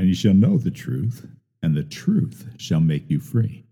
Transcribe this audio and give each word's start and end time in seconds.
and 0.00 0.08
you 0.08 0.14
shall 0.14 0.32
know 0.32 0.56
the 0.56 0.70
truth, 0.70 1.26
and 1.62 1.76
the 1.76 1.82
truth 1.82 2.46
shall 2.56 2.80
make 2.80 3.10
you 3.10 3.20
free. 3.20 3.66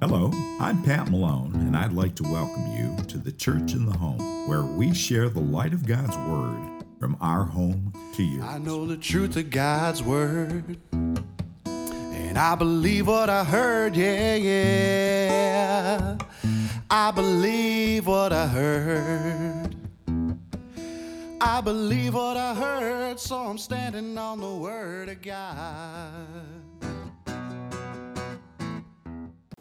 Hello, 0.00 0.30
I'm 0.58 0.82
Pat 0.84 1.10
Malone, 1.10 1.54
and 1.54 1.76
I'd 1.76 1.92
like 1.92 2.14
to 2.14 2.22
welcome 2.22 2.66
you 2.74 2.96
to 3.08 3.18
the 3.18 3.30
Church 3.30 3.74
in 3.74 3.84
the 3.84 3.92
Home, 3.98 4.48
where 4.48 4.62
we 4.62 4.94
share 4.94 5.28
the 5.28 5.40
light 5.40 5.74
of 5.74 5.86
God's 5.86 6.16
Word 6.16 6.82
from 6.98 7.14
our 7.20 7.44
home 7.44 7.92
to 8.14 8.22
yours. 8.22 8.42
I 8.42 8.56
know 8.56 8.86
the 8.86 8.96
truth 8.96 9.36
of 9.36 9.50
God's 9.50 10.02
word. 10.02 10.78
And 11.66 12.38
I 12.38 12.54
believe 12.54 13.06
what 13.06 13.28
I 13.28 13.44
heard, 13.44 13.94
yeah, 13.96 14.36
yeah. 14.36 16.16
I 16.88 17.10
believe 17.10 18.06
what 18.06 18.32
I 18.32 18.46
heard. 18.46 19.65
I 21.48 21.60
believe 21.60 22.14
what 22.14 22.36
I 22.36 22.56
heard, 22.56 23.20
so 23.20 23.36
I'm 23.36 23.56
standing 23.56 24.18
on 24.18 24.40
the 24.40 24.52
word 24.52 25.08
of 25.08 25.22
God. 25.22 26.26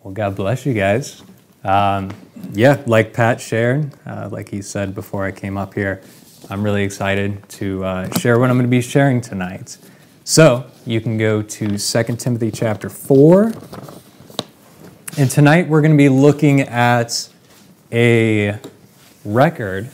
Well, 0.01 0.11
God 0.11 0.35
bless 0.35 0.65
you 0.65 0.73
guys. 0.73 1.21
Um, 1.63 2.09
yeah, 2.53 2.81
like 2.87 3.13
Pat 3.13 3.39
shared, 3.39 3.91
uh, 4.07 4.29
like 4.31 4.49
he 4.49 4.63
said 4.63 4.95
before 4.95 5.25
I 5.25 5.31
came 5.31 5.59
up 5.59 5.75
here, 5.75 6.01
I'm 6.49 6.63
really 6.63 6.83
excited 6.83 7.47
to 7.49 7.85
uh, 7.85 8.17
share 8.17 8.39
what 8.39 8.49
I'm 8.49 8.57
going 8.57 8.65
to 8.65 8.69
be 8.69 8.81
sharing 8.81 9.21
tonight. 9.21 9.77
So 10.23 10.65
you 10.87 10.99
can 11.01 11.19
go 11.19 11.43
to 11.43 11.77
2 11.77 12.03
Timothy 12.15 12.49
chapter 12.49 12.89
4. 12.89 13.53
And 15.19 15.29
tonight 15.29 15.67
we're 15.67 15.81
going 15.81 15.93
to 15.93 15.97
be 15.97 16.09
looking 16.09 16.61
at 16.61 17.29
a 17.91 18.57
record, 19.23 19.91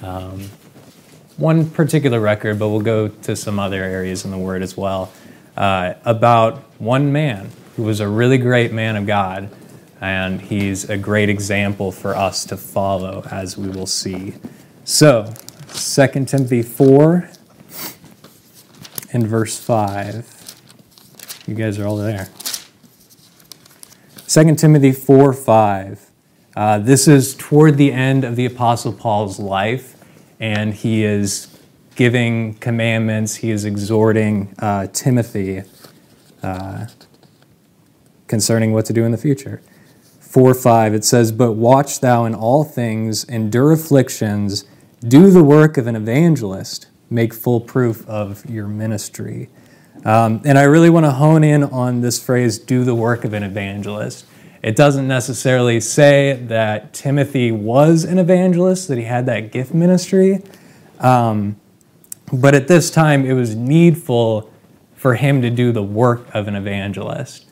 um, 0.00 0.48
one 1.36 1.68
particular 1.70 2.20
record, 2.20 2.58
but 2.58 2.68
we'll 2.68 2.80
go 2.80 3.08
to 3.08 3.36
some 3.36 3.58
other 3.58 3.82
areas 3.82 4.24
in 4.24 4.30
the 4.30 4.38
Word 4.38 4.62
as 4.62 4.76
well, 4.76 5.12
uh, 5.56 5.94
about 6.04 6.58
one 6.78 7.12
man 7.12 7.50
who 7.76 7.82
was 7.82 8.00
a 8.00 8.08
really 8.08 8.38
great 8.38 8.72
man 8.72 8.96
of 8.96 9.06
God, 9.06 9.50
and 10.00 10.40
he's 10.40 10.88
a 10.88 10.96
great 10.96 11.28
example 11.28 11.92
for 11.92 12.16
us 12.16 12.44
to 12.46 12.56
follow, 12.56 13.26
as 13.30 13.56
we 13.58 13.68
will 13.68 13.86
see. 13.86 14.34
So, 14.84 15.32
2 15.68 16.24
Timothy 16.24 16.62
4 16.62 17.28
and 19.12 19.26
verse 19.26 19.58
5. 19.58 20.32
You 21.46 21.54
guys 21.54 21.78
are 21.78 21.86
all 21.86 21.96
there. 21.96 22.28
2 24.26 24.54
Timothy 24.56 24.92
4 24.92 25.32
5. 25.32 26.10
Uh, 26.56 26.78
this 26.78 27.06
is 27.06 27.34
toward 27.34 27.76
the 27.76 27.92
end 27.92 28.24
of 28.24 28.36
the 28.36 28.46
Apostle 28.46 28.92
Paul's 28.92 29.38
life, 29.38 29.95
and 30.40 30.74
he 30.74 31.04
is 31.04 31.48
giving 31.94 32.54
commandments, 32.54 33.36
he 33.36 33.50
is 33.50 33.64
exhorting 33.64 34.54
uh, 34.58 34.86
Timothy 34.92 35.62
uh, 36.42 36.86
concerning 38.26 38.72
what 38.72 38.84
to 38.86 38.92
do 38.92 39.04
in 39.04 39.12
the 39.12 39.18
future. 39.18 39.62
4 40.20 40.54
5, 40.54 40.94
it 40.94 41.04
says, 41.04 41.32
But 41.32 41.52
watch 41.52 42.00
thou 42.00 42.24
in 42.24 42.34
all 42.34 42.64
things, 42.64 43.24
endure 43.24 43.72
afflictions 43.72 44.64
do 45.06 45.30
the 45.30 45.42
work 45.42 45.78
of 45.78 45.86
an 45.86 45.96
evangelist, 45.96 46.88
make 47.10 47.32
full 47.32 47.60
proof 47.60 48.06
of 48.08 48.44
your 48.48 48.66
ministry. 48.66 49.48
Um, 50.04 50.40
and 50.44 50.58
I 50.58 50.64
really 50.64 50.90
want 50.90 51.06
to 51.06 51.12
hone 51.12 51.42
in 51.42 51.64
on 51.64 52.00
this 52.00 52.22
phrase, 52.22 52.58
do 52.58 52.84
the 52.84 52.94
work 52.94 53.24
of 53.24 53.32
an 53.32 53.42
evangelist. 53.42 54.26
It 54.66 54.74
doesn't 54.74 55.06
necessarily 55.06 55.78
say 55.78 56.32
that 56.48 56.92
Timothy 56.92 57.52
was 57.52 58.02
an 58.02 58.18
evangelist, 58.18 58.88
that 58.88 58.98
he 58.98 59.04
had 59.04 59.24
that 59.26 59.52
gift 59.52 59.72
ministry. 59.72 60.42
Um, 60.98 61.54
but 62.32 62.52
at 62.52 62.66
this 62.66 62.90
time, 62.90 63.24
it 63.24 63.34
was 63.34 63.54
needful 63.54 64.52
for 64.96 65.14
him 65.14 65.40
to 65.42 65.50
do 65.50 65.70
the 65.70 65.84
work 65.84 66.26
of 66.34 66.48
an 66.48 66.56
evangelist. 66.56 67.46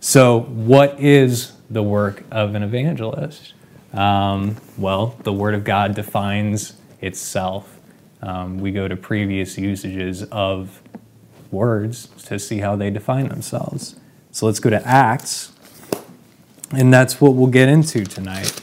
So, 0.00 0.40
what 0.40 0.98
is 0.98 1.52
the 1.70 1.84
work 1.84 2.24
of 2.32 2.56
an 2.56 2.64
evangelist? 2.64 3.54
Um, 3.92 4.56
well, 4.76 5.16
the 5.22 5.32
Word 5.32 5.54
of 5.54 5.62
God 5.62 5.94
defines 5.94 6.72
itself. 7.00 7.78
Um, 8.22 8.58
we 8.58 8.72
go 8.72 8.88
to 8.88 8.96
previous 8.96 9.56
usages 9.56 10.24
of 10.24 10.82
words 11.52 12.08
to 12.24 12.40
see 12.40 12.58
how 12.58 12.74
they 12.74 12.90
define 12.90 13.28
themselves. 13.28 13.94
So 14.36 14.44
let's 14.44 14.60
go 14.60 14.68
to 14.68 14.86
Acts, 14.86 15.52
and 16.72 16.92
that's 16.92 17.20
what 17.20 17.34
we'll 17.34 17.46
get 17.46 17.68
into 17.68 18.04
tonight. 18.04 18.60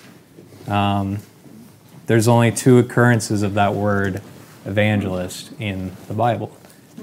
Um, 0.67 1.19
there's 2.05 2.27
only 2.27 2.51
two 2.51 2.79
occurrences 2.79 3.43
of 3.43 3.53
that 3.53 3.73
word 3.73 4.21
evangelist 4.65 5.51
in 5.59 5.91
the 6.07 6.13
Bible. 6.13 6.55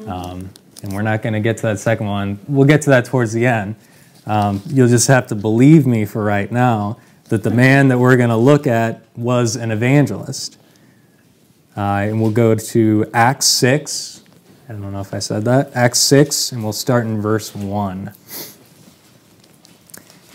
Um, 0.07 0.51
and 0.83 0.93
we're 0.93 1.03
not 1.03 1.23
going 1.23 1.33
to 1.35 1.41
get 1.41 1.57
to 1.59 1.63
that 1.65 1.79
second 1.79 2.07
one. 2.07 2.39
We'll 2.49 2.67
get 2.67 2.83
to 2.83 2.91
that 2.91 3.05
towards 3.05 3.33
the 3.33 3.47
end. 3.47 3.77
Um, 4.27 4.63
you'll 4.67 4.89
just 4.89 5.09
have 5.09 5.27
to 5.29 5.35
believe 5.35 5.87
me 5.87 6.05
for 6.05 6.23
right 6.25 6.51
now 6.51 6.99
that 7.25 7.43
the 7.43 7.51
man 7.51 7.89
that 7.89 7.99
we're 7.99 8.17
going 8.17 8.31
to 8.31 8.37
look 8.37 8.67
at 8.67 9.03
was 9.17 9.57
an 9.57 9.71
evangelist. 9.71 10.59
Uh, 11.77 12.07
and 12.09 12.21
we'll 12.21 12.31
go 12.31 12.55
to 12.55 13.11
Acts 13.15 13.47
6. 13.47 14.23
I 14.69 14.73
don't 14.73 14.93
know 14.93 15.01
if 15.01 15.15
I 15.15 15.19
said 15.19 15.45
that. 15.45 15.75
Acts 15.75 16.01
6, 16.01 16.53
and 16.53 16.63
we'll 16.63 16.73
start 16.73 17.07
in 17.07 17.21
verse 17.21 17.55
1. 17.55 18.13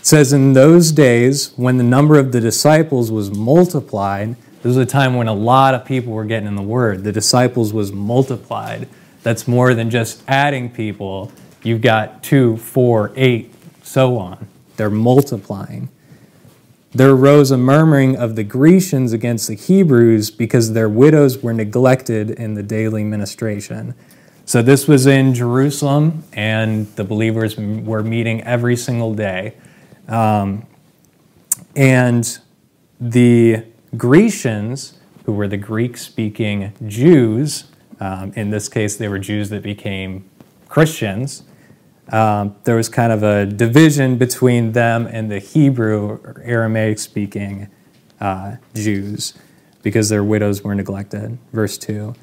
It 0.06 0.10
says, 0.10 0.32
In 0.32 0.52
those 0.52 0.92
days, 0.92 1.50
when 1.56 1.78
the 1.78 1.82
number 1.82 2.16
of 2.16 2.30
the 2.30 2.40
disciples 2.40 3.10
was 3.10 3.32
multiplied, 3.32 4.36
this 4.62 4.66
was 4.66 4.76
a 4.76 4.86
time 4.86 5.16
when 5.16 5.26
a 5.26 5.34
lot 5.34 5.74
of 5.74 5.84
people 5.84 6.12
were 6.12 6.24
getting 6.24 6.46
in 6.46 6.54
the 6.54 6.62
word. 6.62 7.02
The 7.02 7.10
disciples 7.10 7.72
was 7.72 7.90
multiplied. 7.90 8.88
That's 9.24 9.48
more 9.48 9.74
than 9.74 9.90
just 9.90 10.22
adding 10.28 10.70
people. 10.70 11.32
You've 11.64 11.80
got 11.80 12.22
two, 12.22 12.56
four, 12.58 13.10
eight, 13.16 13.52
so 13.82 14.16
on. 14.16 14.46
They're 14.76 14.90
multiplying 14.90 15.88
there 16.92 17.10
arose 17.10 17.50
a 17.50 17.58
murmuring 17.58 18.16
of 18.16 18.36
the 18.36 18.44
Grecians 18.44 19.12
against 19.12 19.48
the 19.48 19.54
Hebrews 19.54 20.30
because 20.30 20.72
their 20.72 20.88
widows 20.88 21.42
were 21.42 21.52
neglected 21.52 22.30
in 22.30 22.54
the 22.54 22.62
daily 22.62 23.02
ministration. 23.02 23.94
So 24.46 24.62
this 24.62 24.86
was 24.86 25.06
in 25.06 25.34
Jerusalem, 25.34 26.22
and 26.32 26.86
the 26.94 27.02
believers 27.02 27.58
were 27.58 28.04
meeting 28.04 28.40
every 28.44 28.76
single 28.76 29.12
day. 29.12 29.56
Um, 30.08 30.66
and 31.74 32.38
the 33.00 33.64
Grecians, 33.96 34.98
who 35.24 35.32
were 35.32 35.48
the 35.48 35.56
Greek 35.56 35.96
speaking 35.96 36.72
Jews, 36.86 37.64
um, 38.00 38.32
in 38.34 38.50
this 38.50 38.68
case, 38.68 38.96
they 38.96 39.08
were 39.08 39.18
Jews 39.18 39.50
that 39.50 39.62
became 39.62 40.28
Christians 40.68 41.42
um, 42.12 42.54
there 42.64 42.76
was 42.76 42.88
kind 42.88 43.12
of 43.12 43.22
a 43.22 43.46
division 43.46 44.16
between 44.16 44.72
them 44.72 45.06
and 45.06 45.30
the 45.30 45.40
Hebrew 45.40 46.08
or 46.08 46.42
Aramaic 46.44 46.98
speaking 46.98 47.68
uh, 48.20 48.56
Jews 48.74 49.34
because 49.82 50.08
their 50.08 50.22
widows 50.22 50.62
were 50.62 50.74
neglected. 50.74 51.38
Verse 51.52 51.76
2. 51.78 52.14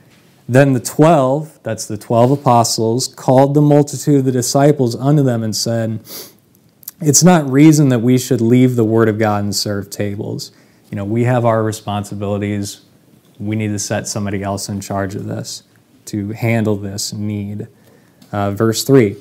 Then 0.47 0.73
the 0.73 0.81
twelve, 0.81 1.57
that's 1.63 1.85
the 1.85 1.97
twelve 1.97 2.29
apostles, 2.29 3.07
called 3.07 3.53
the 3.53 3.61
multitude 3.61 4.19
of 4.19 4.25
the 4.25 4.31
disciples 4.31 4.93
unto 4.93 5.23
them 5.23 5.41
and 5.41 5.55
said, 5.55 6.01
It's 7.01 7.23
not 7.23 7.49
reason 7.49 7.89
that 7.89 7.99
we 7.99 8.17
should 8.17 8.41
leave 8.41 8.75
the 8.75 8.83
word 8.83 9.09
of 9.09 9.19
God 9.19 9.43
and 9.43 9.55
serve 9.55 9.89
tables. 9.89 10.51
You 10.89 10.95
know, 10.95 11.05
we 11.05 11.23
have 11.23 11.43
our 11.45 11.63
responsibilities. 11.63 12.81
We 13.39 13.55
need 13.55 13.69
to 13.69 13.79
set 13.79 14.07
somebody 14.07 14.43
else 14.43 14.69
in 14.69 14.79
charge 14.79 15.15
of 15.15 15.25
this 15.25 15.63
to 16.05 16.31
handle 16.31 16.75
this 16.75 17.13
need. 17.13 17.67
Uh, 18.31 18.51
verse 18.51 18.83
3 18.83 19.15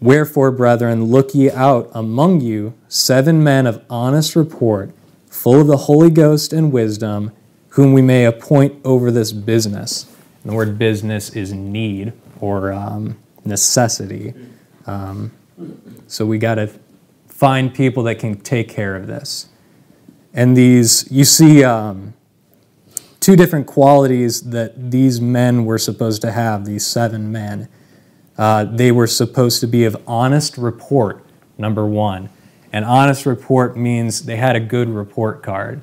Wherefore, 0.00 0.52
brethren, 0.52 1.06
look 1.06 1.34
ye 1.34 1.50
out 1.50 1.90
among 1.92 2.40
you 2.40 2.74
seven 2.88 3.42
men 3.42 3.66
of 3.66 3.84
honest 3.90 4.36
report, 4.36 4.92
full 5.26 5.60
of 5.60 5.66
the 5.66 5.76
Holy 5.76 6.10
Ghost 6.10 6.52
and 6.52 6.70
wisdom, 6.70 7.32
whom 7.70 7.92
we 7.92 8.02
may 8.02 8.24
appoint 8.24 8.80
over 8.84 9.10
this 9.10 9.32
business. 9.32 10.04
And 10.42 10.52
the 10.52 10.56
word 10.56 10.78
business 10.78 11.30
is 11.30 11.52
need 11.52 12.12
or 12.40 12.72
um, 12.72 13.18
necessity. 13.44 14.34
Um, 14.86 15.32
so 16.06 16.24
we 16.24 16.38
got 16.38 16.56
to 16.56 16.70
find 17.38 17.72
people 17.72 18.02
that 18.02 18.18
can 18.18 18.34
take 18.34 18.68
care 18.68 18.96
of 18.96 19.06
this. 19.06 19.48
And 20.34 20.56
these, 20.56 21.06
you 21.08 21.24
see 21.24 21.62
um, 21.62 22.14
two 23.20 23.36
different 23.36 23.68
qualities 23.68 24.50
that 24.50 24.90
these 24.90 25.20
men 25.20 25.64
were 25.64 25.78
supposed 25.78 26.20
to 26.22 26.32
have, 26.32 26.64
these 26.64 26.84
seven 26.84 27.30
men. 27.30 27.68
Uh, 28.36 28.64
they 28.64 28.90
were 28.90 29.06
supposed 29.06 29.60
to 29.60 29.68
be 29.68 29.84
of 29.84 29.96
honest 30.04 30.58
report, 30.58 31.24
number 31.56 31.86
one. 31.86 32.28
An 32.72 32.82
honest 32.82 33.24
report 33.24 33.76
means 33.76 34.24
they 34.24 34.36
had 34.36 34.56
a 34.56 34.60
good 34.60 34.88
report 34.88 35.40
card. 35.40 35.82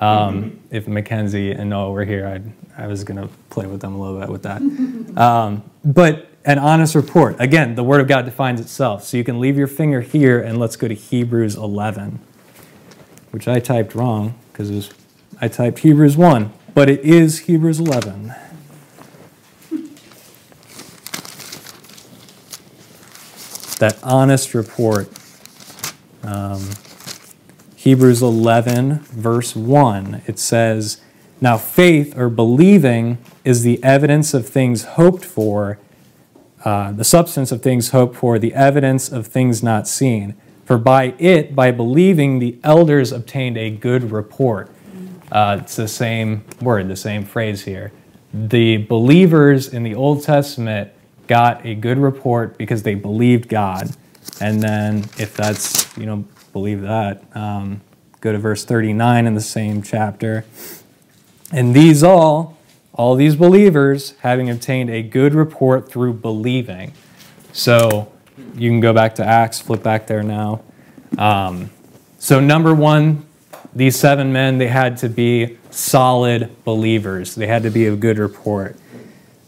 Um, 0.00 0.08
mm-hmm. 0.08 0.58
If 0.70 0.88
Mackenzie 0.88 1.52
and 1.52 1.68
Noah 1.68 1.90
were 1.90 2.06
here, 2.06 2.26
I'd, 2.26 2.50
I 2.82 2.86
was 2.86 3.04
going 3.04 3.20
to 3.20 3.28
play 3.50 3.66
with 3.66 3.82
them 3.82 3.94
a 3.94 4.00
little 4.00 4.20
bit 4.20 4.30
with 4.30 4.42
that. 4.44 4.62
Um, 5.20 5.62
but 5.84 6.33
an 6.44 6.58
honest 6.58 6.94
report, 6.94 7.36
again, 7.40 7.74
the 7.74 7.84
Word 7.84 8.00
of 8.00 8.08
God 8.08 8.24
defines 8.24 8.60
itself. 8.60 9.04
So 9.04 9.16
you 9.16 9.24
can 9.24 9.40
leave 9.40 9.56
your 9.56 9.66
finger 9.66 10.00
here 10.00 10.40
and 10.40 10.58
let's 10.58 10.76
go 10.76 10.88
to 10.88 10.94
Hebrews 10.94 11.56
11, 11.56 12.20
which 13.30 13.48
I 13.48 13.60
typed 13.60 13.94
wrong 13.94 14.34
because 14.52 14.90
I 15.40 15.48
typed 15.48 15.80
Hebrews 15.80 16.16
1, 16.16 16.52
but 16.74 16.88
it 16.88 17.00
is 17.00 17.40
Hebrews 17.40 17.80
11. 17.80 18.34
that 23.78 24.02
honest 24.02 24.54
report. 24.54 25.08
Um, 26.22 26.70
Hebrews 27.76 28.22
11, 28.22 29.00
verse 29.00 29.54
1, 29.54 30.22
it 30.26 30.38
says, 30.38 31.02
Now 31.40 31.58
faith 31.58 32.16
or 32.16 32.30
believing 32.30 33.18
is 33.44 33.62
the 33.62 33.82
evidence 33.84 34.32
of 34.32 34.48
things 34.48 34.84
hoped 34.84 35.24
for, 35.24 35.78
uh, 36.64 36.92
the 36.92 37.04
substance 37.04 37.52
of 37.52 37.62
things 37.62 37.90
hoped 37.90 38.16
for, 38.16 38.38
the 38.38 38.54
evidence 38.54 39.12
of 39.12 39.26
things 39.26 39.62
not 39.62 39.86
seen. 39.86 40.34
For 40.64 40.78
by 40.78 41.14
it, 41.18 41.54
by 41.54 41.70
believing, 41.70 42.38
the 42.38 42.58
elders 42.64 43.12
obtained 43.12 43.58
a 43.58 43.70
good 43.70 44.10
report. 44.10 44.70
Uh, 45.30 45.58
it's 45.60 45.76
the 45.76 45.88
same 45.88 46.44
word, 46.60 46.88
the 46.88 46.96
same 46.96 47.24
phrase 47.24 47.64
here. 47.64 47.92
The 48.32 48.78
believers 48.78 49.68
in 49.68 49.82
the 49.82 49.94
Old 49.94 50.22
Testament 50.22 50.90
got 51.26 51.64
a 51.66 51.74
good 51.74 51.98
report 51.98 52.56
because 52.56 52.82
they 52.82 52.94
believed 52.94 53.48
God. 53.48 53.94
And 54.40 54.62
then, 54.62 55.04
if 55.18 55.36
that's, 55.36 55.94
you 55.98 56.06
know, 56.06 56.24
believe 56.52 56.80
that, 56.82 57.22
um, 57.36 57.82
go 58.20 58.32
to 58.32 58.38
verse 58.38 58.64
39 58.64 59.26
in 59.26 59.34
the 59.34 59.40
same 59.40 59.82
chapter. 59.82 60.44
And 61.52 61.74
these 61.74 62.02
all, 62.02 62.53
all 62.94 63.14
these 63.14 63.36
believers, 63.36 64.14
having 64.20 64.48
obtained 64.48 64.88
a 64.88 65.02
good 65.02 65.34
report 65.34 65.90
through 65.90 66.14
believing. 66.14 66.92
So 67.52 68.10
you 68.54 68.70
can 68.70 68.80
go 68.80 68.92
back 68.92 69.16
to 69.16 69.24
Acts, 69.24 69.60
flip 69.60 69.82
back 69.82 70.06
there 70.06 70.22
now. 70.22 70.62
Um, 71.18 71.70
so, 72.18 72.40
number 72.40 72.74
one, 72.74 73.26
these 73.74 73.96
seven 73.96 74.32
men, 74.32 74.58
they 74.58 74.68
had 74.68 74.96
to 74.98 75.08
be 75.08 75.58
solid 75.70 76.64
believers. 76.64 77.34
They 77.34 77.46
had 77.46 77.62
to 77.64 77.70
be 77.70 77.86
a 77.86 77.96
good 77.96 78.18
report, 78.18 78.76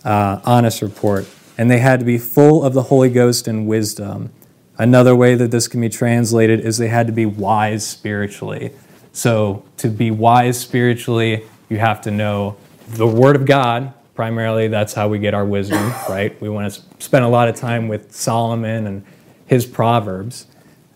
uh, 0.05 0.41
honest 0.45 0.83
report 0.83 1.27
and 1.59 1.71
they 1.71 1.79
had 1.79 2.01
to 2.01 2.07
be 2.07 2.19
full 2.19 2.65
of 2.65 2.75
the 2.75 2.85
Holy 2.85 3.09
Ghost 3.09 3.49
and 3.49 3.67
wisdom. 3.67 4.31
Another 4.79 5.17
way 5.17 5.35
that 5.35 5.51
this 5.51 5.69
can 5.69 5.81
be 5.81 5.89
translated 5.89 6.61
is 6.61 6.79
they 6.79 6.89
had 6.89 7.07
to 7.07 7.13
be 7.13 7.25
wise 7.25 7.87
spiritually. 7.87 8.73
So, 9.13 9.65
to 9.79 9.89
be 9.89 10.11
wise 10.11 10.61
spiritually, 10.61 11.45
you 11.71 11.79
have 11.79 12.03
to 12.03 12.11
know 12.11 12.57
the 12.89 13.07
Word 13.07 13.37
of 13.37 13.47
God. 13.47 13.93
Primarily, 14.15 14.69
that's 14.69 14.95
how 14.95 15.09
we 15.09 15.19
get 15.19 15.35
our 15.35 15.45
wisdom, 15.45 15.93
right? 16.09 16.41
We 16.41 16.49
want 16.49 16.73
to 16.73 16.83
spend 16.99 17.25
a 17.25 17.29
lot 17.29 17.49
of 17.49 17.57
time 17.57 17.89
with 17.89 18.15
Solomon 18.15 18.87
and 18.87 19.05
his 19.47 19.67
Proverbs. 19.67 20.47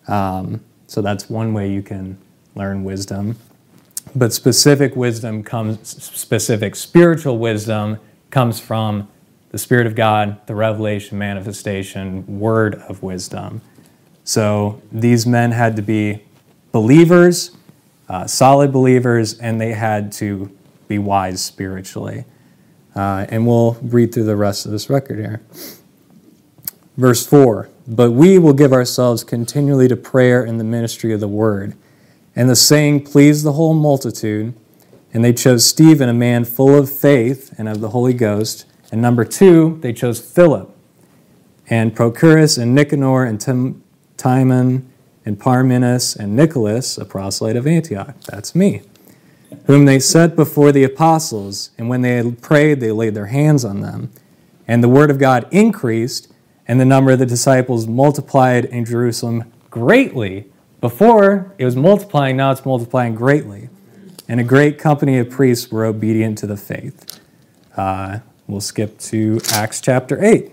Um, 0.08 0.62
so, 0.86 1.02
that's 1.02 1.30
one 1.30 1.52
way 1.54 1.70
you 1.70 1.82
can 1.82 2.18
learn 2.54 2.84
wisdom. 2.84 3.36
But 4.14 4.32
specific 4.32 4.96
wisdom 4.96 5.42
comes, 5.44 5.88
specific 5.88 6.74
spiritual 6.74 7.38
wisdom 7.38 7.98
comes 8.30 8.58
from 8.58 9.08
the 9.50 9.58
Spirit 9.58 9.86
of 9.86 9.94
God, 9.94 10.44
the 10.46 10.54
revelation, 10.54 11.18
manifestation, 11.18 12.38
word 12.38 12.76
of 12.88 13.02
wisdom. 13.02 13.60
So 14.24 14.80
these 14.92 15.26
men 15.26 15.50
had 15.50 15.74
to 15.76 15.82
be 15.82 16.22
believers, 16.70 17.56
uh, 18.08 18.26
solid 18.26 18.72
believers, 18.72 19.38
and 19.38 19.60
they 19.60 19.72
had 19.72 20.12
to 20.12 20.56
be 20.90 20.98
wise 20.98 21.42
spiritually. 21.42 22.26
Uh, 22.94 23.24
and 23.30 23.46
we'll 23.46 23.78
read 23.80 24.12
through 24.12 24.24
the 24.24 24.36
rest 24.36 24.66
of 24.66 24.72
this 24.72 24.90
record 24.90 25.18
here. 25.18 25.40
Verse 26.98 27.26
4 27.26 27.70
But 27.88 28.10
we 28.10 28.38
will 28.38 28.52
give 28.52 28.74
ourselves 28.74 29.24
continually 29.24 29.88
to 29.88 29.96
prayer 29.96 30.44
and 30.44 30.60
the 30.60 30.64
ministry 30.64 31.14
of 31.14 31.20
the 31.20 31.28
word. 31.28 31.74
And 32.36 32.50
the 32.50 32.56
saying 32.56 33.04
pleased 33.04 33.44
the 33.44 33.52
whole 33.52 33.74
multitude. 33.74 34.52
And 35.12 35.24
they 35.24 35.32
chose 35.32 35.64
Stephen, 35.64 36.08
a 36.08 36.14
man 36.14 36.44
full 36.44 36.76
of 36.76 36.92
faith 36.92 37.52
and 37.58 37.68
of 37.68 37.80
the 37.80 37.88
Holy 37.88 38.14
Ghost 38.14 38.66
and 38.90 39.00
number 39.00 39.24
two, 39.24 39.78
they 39.82 39.92
chose 39.92 40.20
Philip 40.20 40.74
and 41.68 41.94
Prochorus 41.94 42.60
and 42.60 42.74
Nicanor 42.74 43.24
and 43.24 43.40
Tim, 43.40 43.82
Timon 44.16 44.90
and 45.24 45.38
Parmenas 45.38 46.16
and 46.16 46.34
Nicholas, 46.34 46.98
a 46.98 47.04
proselyte 47.04 47.56
of 47.56 47.66
Antioch. 47.66 48.14
That's 48.26 48.54
me. 48.54 48.82
Whom 49.66 49.84
they 49.84 49.98
set 49.98 50.36
before 50.36 50.72
the 50.72 50.84
apostles, 50.84 51.70
and 51.78 51.88
when 51.88 52.02
they 52.02 52.16
had 52.16 52.40
prayed, 52.40 52.80
they 52.80 52.92
laid 52.92 53.14
their 53.14 53.26
hands 53.26 53.64
on 53.64 53.80
them. 53.80 54.10
And 54.66 54.82
the 54.82 54.88
word 54.88 55.10
of 55.10 55.18
God 55.18 55.46
increased, 55.50 56.32
and 56.66 56.80
the 56.80 56.84
number 56.84 57.10
of 57.10 57.18
the 57.18 57.26
disciples 57.26 57.86
multiplied 57.86 58.64
in 58.66 58.84
Jerusalem 58.84 59.52
greatly. 59.70 60.46
Before 60.80 61.52
it 61.58 61.64
was 61.64 61.76
multiplying, 61.76 62.36
now 62.36 62.50
it's 62.50 62.64
multiplying 62.64 63.14
greatly. 63.14 63.68
And 64.28 64.40
a 64.40 64.44
great 64.44 64.78
company 64.78 65.18
of 65.18 65.30
priests 65.30 65.70
were 65.70 65.84
obedient 65.84 66.38
to 66.38 66.46
the 66.46 66.56
faith. 66.56 67.20
Uh, 67.76 68.20
We'll 68.50 68.60
skip 68.60 68.98
to 68.98 69.38
Acts 69.52 69.80
chapter 69.80 70.20
8. 70.24 70.50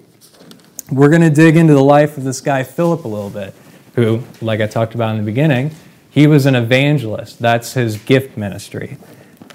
We're 0.91 1.09
going 1.09 1.23
to 1.23 1.31
dig 1.31 1.57
into 1.57 1.73
the 1.73 1.83
life 1.83 2.15
of 2.15 2.23
this 2.23 2.41
guy, 2.41 2.61
Philip, 2.61 3.05
a 3.05 3.07
little 3.07 3.31
bit, 3.31 3.55
who, 3.95 4.21
like 4.39 4.61
I 4.61 4.67
talked 4.67 4.94
about 4.94 5.15
in 5.15 5.17
the 5.17 5.23
beginning, 5.23 5.71
he 6.18 6.25
was 6.25 6.48
an 6.48 6.56
evangelist. 6.56 7.38
That's 7.38 7.74
his 7.74 8.00
gift 8.00 8.38
ministry. 8.38 8.98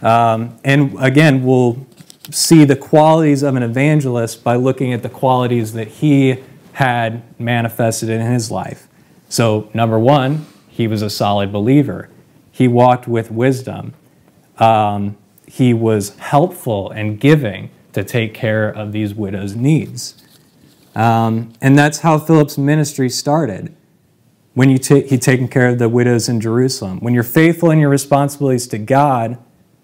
Um, 0.00 0.60
and 0.62 0.94
again, 1.00 1.42
we'll 1.42 1.84
see 2.30 2.64
the 2.64 2.76
qualities 2.76 3.42
of 3.42 3.56
an 3.56 3.64
evangelist 3.64 4.44
by 4.44 4.54
looking 4.54 4.92
at 4.92 5.02
the 5.02 5.08
qualities 5.08 5.72
that 5.72 5.88
he 5.88 6.36
had 6.74 7.24
manifested 7.36 8.08
in 8.08 8.20
his 8.20 8.52
life. 8.52 8.86
So, 9.28 9.72
number 9.74 9.98
one, 9.98 10.46
he 10.68 10.86
was 10.86 11.02
a 11.02 11.10
solid 11.10 11.52
believer. 11.52 12.08
He 12.52 12.68
walked 12.68 13.08
with 13.08 13.32
wisdom. 13.32 13.94
Um, 14.58 15.16
he 15.48 15.74
was 15.74 16.16
helpful 16.18 16.92
and 16.92 17.18
giving 17.18 17.70
to 17.92 18.04
take 18.04 18.34
care 18.34 18.68
of 18.68 18.92
these 18.92 19.14
widows' 19.14 19.56
needs. 19.56 20.14
Um, 20.94 21.54
and 21.60 21.76
that's 21.76 21.98
how 21.98 22.20
Philip's 22.20 22.56
ministry 22.56 23.10
started. 23.10 23.74
When 24.54 24.68
you 24.68 24.78
ta- 24.78 25.06
he 25.06 25.18
taking 25.18 25.48
care 25.48 25.68
of 25.68 25.78
the 25.78 25.88
widows 25.88 26.28
in 26.28 26.40
Jerusalem. 26.40 27.00
When 27.00 27.14
you're 27.14 27.22
faithful 27.22 27.70
in 27.70 27.78
your 27.78 27.88
responsibilities 27.88 28.66
to 28.68 28.78
God, 28.78 29.38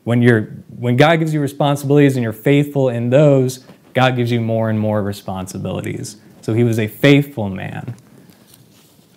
when 0.05 0.23
you're 0.23 0.43
when 0.77 0.97
God 0.97 1.19
gives 1.19 1.33
you 1.35 1.41
responsibilities 1.41 2.17
and 2.17 2.23
you're 2.23 2.33
faithful 2.33 2.89
in 2.89 3.11
those, 3.11 3.65
God 3.95 4.17
gives 4.17 4.31
you 4.31 4.41
more 4.41 4.71
and 4.71 4.79
more 4.79 5.03
responsibilities. 5.03 6.17
So 6.43 6.55
he 6.55 6.65
was 6.65 6.79
a 6.79 6.87
faithful 6.87 7.49
man. 7.49 7.95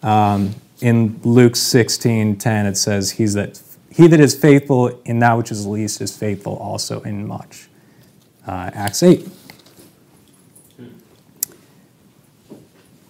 Um, 0.03 0.55
in 0.81 1.19
Luke 1.23 1.55
16 1.55 2.37
10, 2.37 2.65
it 2.65 2.75
says, 2.75 3.11
He's 3.11 3.35
that, 3.35 3.61
He 3.89 4.07
that 4.07 4.19
is 4.19 4.35
faithful 4.35 4.87
in 5.05 5.19
that 5.19 5.37
which 5.37 5.51
is 5.51 5.67
least 5.67 6.01
is 6.01 6.17
faithful 6.17 6.57
also 6.57 7.01
in 7.01 7.27
much 7.27 7.69
uh, 8.47 8.71
Acts 8.73 9.03
8. 9.03 9.27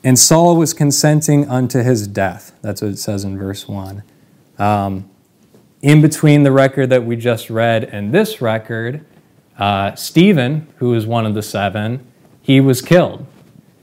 And 0.03 0.17
Saul 0.17 0.55
was 0.55 0.73
consenting 0.73 1.47
unto 1.47 1.83
his 1.83 2.07
death. 2.07 2.53
That's 2.61 2.81
what 2.81 2.91
it 2.91 2.97
says 2.97 3.23
in 3.23 3.37
verse 3.37 3.67
1. 3.67 4.03
Um, 4.57 5.09
in 5.81 6.01
between 6.01 6.43
the 6.43 6.51
record 6.51 6.89
that 6.89 7.05
we 7.05 7.15
just 7.15 7.49
read 7.49 7.83
and 7.83 8.13
this 8.13 8.41
record, 8.41 9.05
uh, 9.57 9.95
Stephen, 9.95 10.67
who 10.77 10.89
was 10.89 11.05
one 11.05 11.25
of 11.25 11.33
the 11.33 11.43
seven, 11.43 12.05
he 12.41 12.59
was 12.59 12.81
killed. 12.81 13.25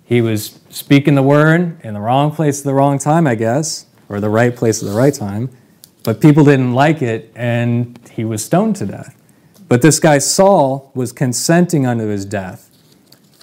He 0.05 0.21
was 0.21 0.59
speaking 0.71 1.15
the 1.15 1.23
word 1.23 1.81
in 1.85 1.95
the 1.95 2.01
wrong 2.01 2.33
place 2.33 2.61
at 2.61 2.65
the 2.65 2.75
wrong 2.75 2.99
time, 2.99 3.27
I 3.27 3.35
guess, 3.35 3.87
or 4.09 4.21
the 4.21 4.31
right 4.31 4.55
place 4.55 4.83
at 4.83 4.89
the 4.89 4.95
right 4.95 5.13
time, 5.13 5.51
but 6.03 6.21
people 6.21 6.45
didn't 6.45 6.73
like 6.73 7.03
it, 7.03 7.31
and 7.35 7.99
he 8.11 8.25
was 8.25 8.45
stoned 8.45 8.77
to 8.77 8.87
death. 8.87 9.21
But 9.69 9.83
this 9.83 10.01
guy, 10.01 10.19
Saul, 10.19 10.91
was 10.95 11.13
consenting 11.13 11.85
unto 11.85 12.07
his 12.07 12.25
death. 12.25 12.68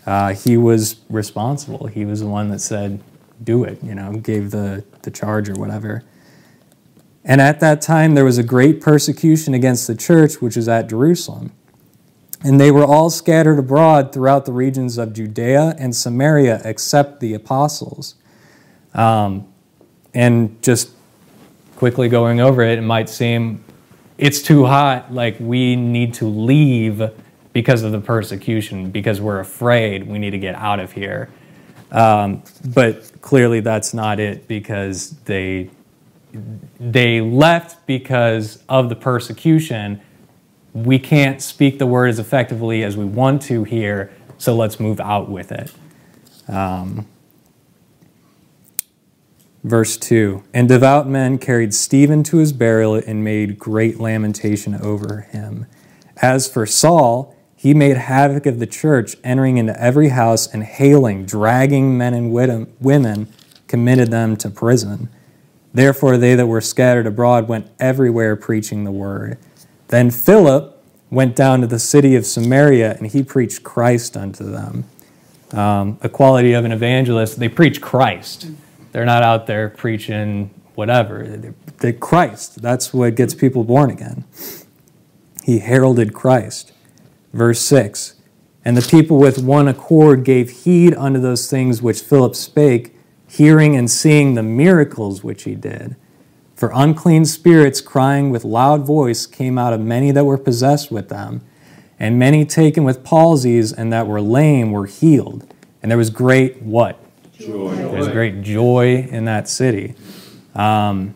Uh, 0.05 0.33
he 0.33 0.55
was 0.55 0.97
responsible. 1.09 1.87
He 1.87 2.05
was 2.05 2.19
the 2.19 2.27
one 2.27 2.49
that 2.49 2.59
said, 2.59 3.01
do 3.43 3.63
it, 3.63 3.83
you 3.83 3.95
know, 3.95 4.13
gave 4.13 4.51
the, 4.51 4.83
the 5.01 5.11
charge 5.11 5.49
or 5.49 5.55
whatever. 5.55 6.03
And 7.23 7.41
at 7.41 7.59
that 7.59 7.81
time, 7.81 8.13
there 8.13 8.23
was 8.23 8.37
a 8.37 8.43
great 8.43 8.81
persecution 8.81 9.53
against 9.53 9.87
the 9.87 9.95
church, 9.95 10.41
which 10.41 10.55
is 10.55 10.69
at 10.69 10.87
Jerusalem. 10.87 11.51
And 12.43 12.61
they 12.61 12.69
were 12.69 12.85
all 12.85 13.09
scattered 13.09 13.57
abroad 13.57 14.13
throughout 14.13 14.45
the 14.45 14.53
regions 14.53 14.99
of 14.99 15.13
Judea 15.13 15.75
and 15.79 15.95
Samaria, 15.95 16.61
except 16.63 17.19
the 17.19 17.33
apostles. 17.33 18.13
Um, 18.93 19.47
and 20.13 20.61
just 20.61 20.91
quickly 21.77 22.07
going 22.07 22.39
over 22.39 22.61
it, 22.61 22.77
it 22.77 22.83
might 22.83 23.09
seem 23.09 23.63
it's 24.17 24.41
too 24.41 24.65
hot, 24.65 25.11
like 25.11 25.37
we 25.39 25.75
need 25.75 26.13
to 26.15 26.25
leave 26.25 27.01
because 27.55 27.83
of 27.83 27.93
the 27.93 28.01
persecution, 28.01 28.91
because 28.91 29.21
we're 29.21 29.39
afraid 29.39 30.05
we 30.09 30.19
need 30.19 30.31
to 30.31 30.37
get 30.37 30.55
out 30.55 30.77
of 30.77 30.91
here. 30.91 31.29
Um, 31.89 32.43
but 32.65 33.09
clearly 33.21 33.61
that's 33.61 33.93
not 33.93 34.19
it 34.19 34.45
because 34.49 35.11
they 35.23 35.69
they 36.81 37.21
left 37.21 37.87
because 37.87 38.61
of 38.67 38.89
the 38.89 38.95
persecution. 38.97 40.01
We 40.73 40.99
can't 40.99 41.41
speak 41.41 41.79
the 41.79 41.85
word 41.85 42.09
as 42.09 42.19
effectively 42.19 42.83
as 42.83 42.97
we 42.97 43.05
want 43.05 43.41
to 43.43 43.63
here, 43.63 44.11
so 44.37 44.53
let's 44.53 44.77
move 44.77 44.99
out 44.99 45.29
with 45.29 45.53
it. 45.53 45.71
Um, 46.49 47.07
Verse 49.63 49.95
2 49.95 50.43
And 50.53 50.67
devout 50.67 51.07
men 51.07 51.37
carried 51.37 51.73
Stephen 51.73 52.21
to 52.23 52.37
his 52.37 52.51
burial 52.51 52.95
and 52.95 53.23
made 53.23 53.57
great 53.57 53.97
lamentation 53.97 54.75
over 54.75 55.21
him. 55.21 55.67
As 56.17 56.47
for 56.47 56.65
Saul, 56.65 57.34
he 57.65 57.73
made 57.73 57.97
havoc 57.97 58.45
of 58.45 58.59
the 58.59 58.67
church, 58.67 59.15
entering 59.23 59.57
into 59.57 59.75
every 59.81 60.09
house 60.09 60.45
and 60.45 60.63
hailing, 60.63 61.25
dragging 61.25 61.97
men 61.97 62.13
and 62.13 62.31
women 62.79 63.27
committed 63.67 64.11
them 64.11 64.37
to 64.37 64.51
prison. 64.51 65.09
Therefore, 65.73 66.15
they 66.15 66.35
that 66.35 66.45
were 66.45 66.61
scattered 66.61 67.07
abroad 67.07 67.47
went 67.47 67.71
everywhere 67.79 68.35
preaching 68.35 68.83
the 68.83 68.91
word. 68.91 69.39
Then 69.87 70.11
Philip 70.11 70.79
went 71.09 71.35
down 71.35 71.61
to 71.61 71.65
the 71.65 71.79
city 71.79 72.15
of 72.15 72.27
Samaria, 72.27 72.97
and 72.99 73.07
he 73.07 73.23
preached 73.23 73.63
Christ 73.63 74.15
unto 74.15 74.43
them. 74.43 74.83
Um, 75.51 75.97
a 76.03 76.07
quality 76.07 76.53
of 76.53 76.65
an 76.65 76.71
evangelist, 76.71 77.39
they 77.39 77.49
preach 77.49 77.81
Christ. 77.81 78.47
They're 78.91 79.05
not 79.05 79.23
out 79.23 79.47
there 79.47 79.69
preaching 79.69 80.51
whatever. 80.75 81.25
They're 81.79 81.93
Christ. 81.93 82.61
That's 82.61 82.93
what 82.93 83.15
gets 83.15 83.33
people 83.33 83.63
born 83.63 83.89
again. 83.89 84.23
He 85.43 85.57
heralded 85.57 86.13
Christ. 86.13 86.73
Verse 87.35 87.59
6 87.59 88.15
And 88.63 88.77
the 88.77 88.89
people 88.89 89.17
with 89.17 89.43
one 89.43 89.67
accord 89.67 90.23
gave 90.23 90.63
heed 90.63 90.95
unto 90.95 91.19
those 91.19 91.49
things 91.49 91.81
which 91.81 91.99
Philip 91.99 92.33
spake, 92.33 92.95
hearing 93.27 93.75
and 93.75 93.91
seeing 93.91 94.33
the 94.33 94.43
miracles 94.43 95.21
which 95.21 95.43
he 95.43 95.53
did. 95.53 95.97
For 96.55 96.71
unclean 96.73 97.25
spirits, 97.25 97.81
crying 97.81 98.29
with 98.29 98.45
loud 98.45 98.85
voice, 98.85 99.25
came 99.25 99.57
out 99.57 99.73
of 99.73 99.81
many 99.81 100.11
that 100.11 100.23
were 100.23 100.37
possessed 100.37 100.89
with 100.89 101.09
them, 101.09 101.41
and 101.99 102.17
many 102.17 102.45
taken 102.45 102.85
with 102.85 103.03
palsies 103.03 103.77
and 103.77 103.91
that 103.91 104.07
were 104.07 104.21
lame 104.21 104.71
were 104.71 104.85
healed. 104.85 105.53
And 105.81 105.91
there 105.91 105.97
was 105.97 106.09
great 106.09 106.61
what? 106.61 106.97
Joy. 107.33 107.75
There 107.75 107.89
was 107.89 108.07
great 108.07 108.43
joy 108.43 109.09
in 109.11 109.25
that 109.25 109.49
city. 109.49 109.95
Um, 110.55 111.13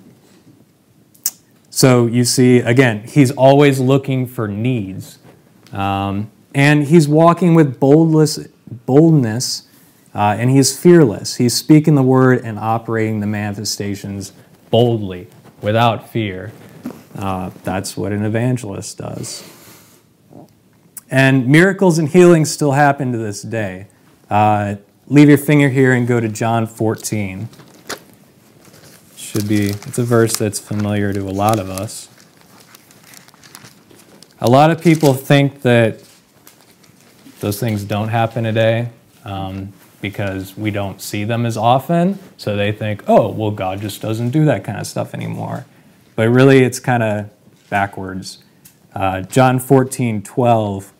so 1.69 2.07
you 2.07 2.25
see, 2.25 2.57
again, 2.57 3.07
he's 3.07 3.31
always 3.31 3.79
looking 3.79 4.27
for 4.27 4.49
needs. 4.49 5.19
Um, 5.71 6.31
and 6.53 6.85
he's 6.85 7.07
walking 7.07 7.53
with 7.53 7.79
boldness, 7.79 8.47
boldness 8.85 9.67
uh, 10.13 10.35
and 10.39 10.49
he's 10.49 10.77
fearless. 10.77 11.35
He's 11.35 11.53
speaking 11.53 11.95
the 11.95 12.03
word 12.03 12.41
and 12.43 12.57
operating 12.57 13.19
the 13.19 13.27
manifestations 13.27 14.33
boldly, 14.71 15.27
without 15.61 16.09
fear. 16.09 16.51
Uh, 17.15 17.51
that's 17.63 17.97
what 17.97 18.11
an 18.11 18.23
evangelist 18.23 18.97
does. 18.97 19.47
And 21.11 21.47
miracles 21.47 21.97
and 21.97 22.07
healings 22.07 22.51
still 22.51 22.73
happen 22.73 23.11
to 23.11 23.17
this 23.17 23.41
day. 23.41 23.87
Uh, 24.29 24.75
leave 25.07 25.27
your 25.27 25.37
finger 25.37 25.69
here 25.69 25.93
and 25.93 26.07
go 26.07 26.19
to 26.19 26.27
John 26.27 26.67
14. 26.67 27.49
Should 29.15 29.47
be, 29.47 29.69
it's 29.69 29.97
a 29.97 30.03
verse 30.03 30.37
that's 30.37 30.59
familiar 30.59 31.13
to 31.13 31.21
a 31.21 31.31
lot 31.31 31.59
of 31.59 31.69
us. 31.69 32.08
A 34.41 34.49
lot 34.49 34.71
of 34.71 34.81
people 34.81 35.13
think 35.13 35.63
that 35.63 36.01
those 37.41 37.59
things 37.59 37.83
don't 37.83 38.07
happen 38.07 38.45
today 38.45 38.89
um, 39.25 39.73
because 39.99 40.55
we 40.55 40.71
don't 40.71 41.01
see 41.01 41.25
them 41.25 41.45
as 41.45 41.57
often. 41.57 42.17
So 42.37 42.55
they 42.55 42.71
think, 42.71 43.03
oh, 43.07 43.29
well, 43.31 43.51
God 43.51 43.81
just 43.81 44.01
doesn't 44.01 44.29
do 44.29 44.45
that 44.45 44.63
kind 44.63 44.79
of 44.79 44.87
stuff 44.87 45.13
anymore. 45.13 45.65
But 46.15 46.29
really, 46.29 46.59
it's 46.59 46.79
kind 46.79 47.03
of 47.03 47.29
backwards. 47.69 48.41
Uh, 48.95 49.21
John 49.21 49.59
14, 49.59 50.21
12, 50.21 50.93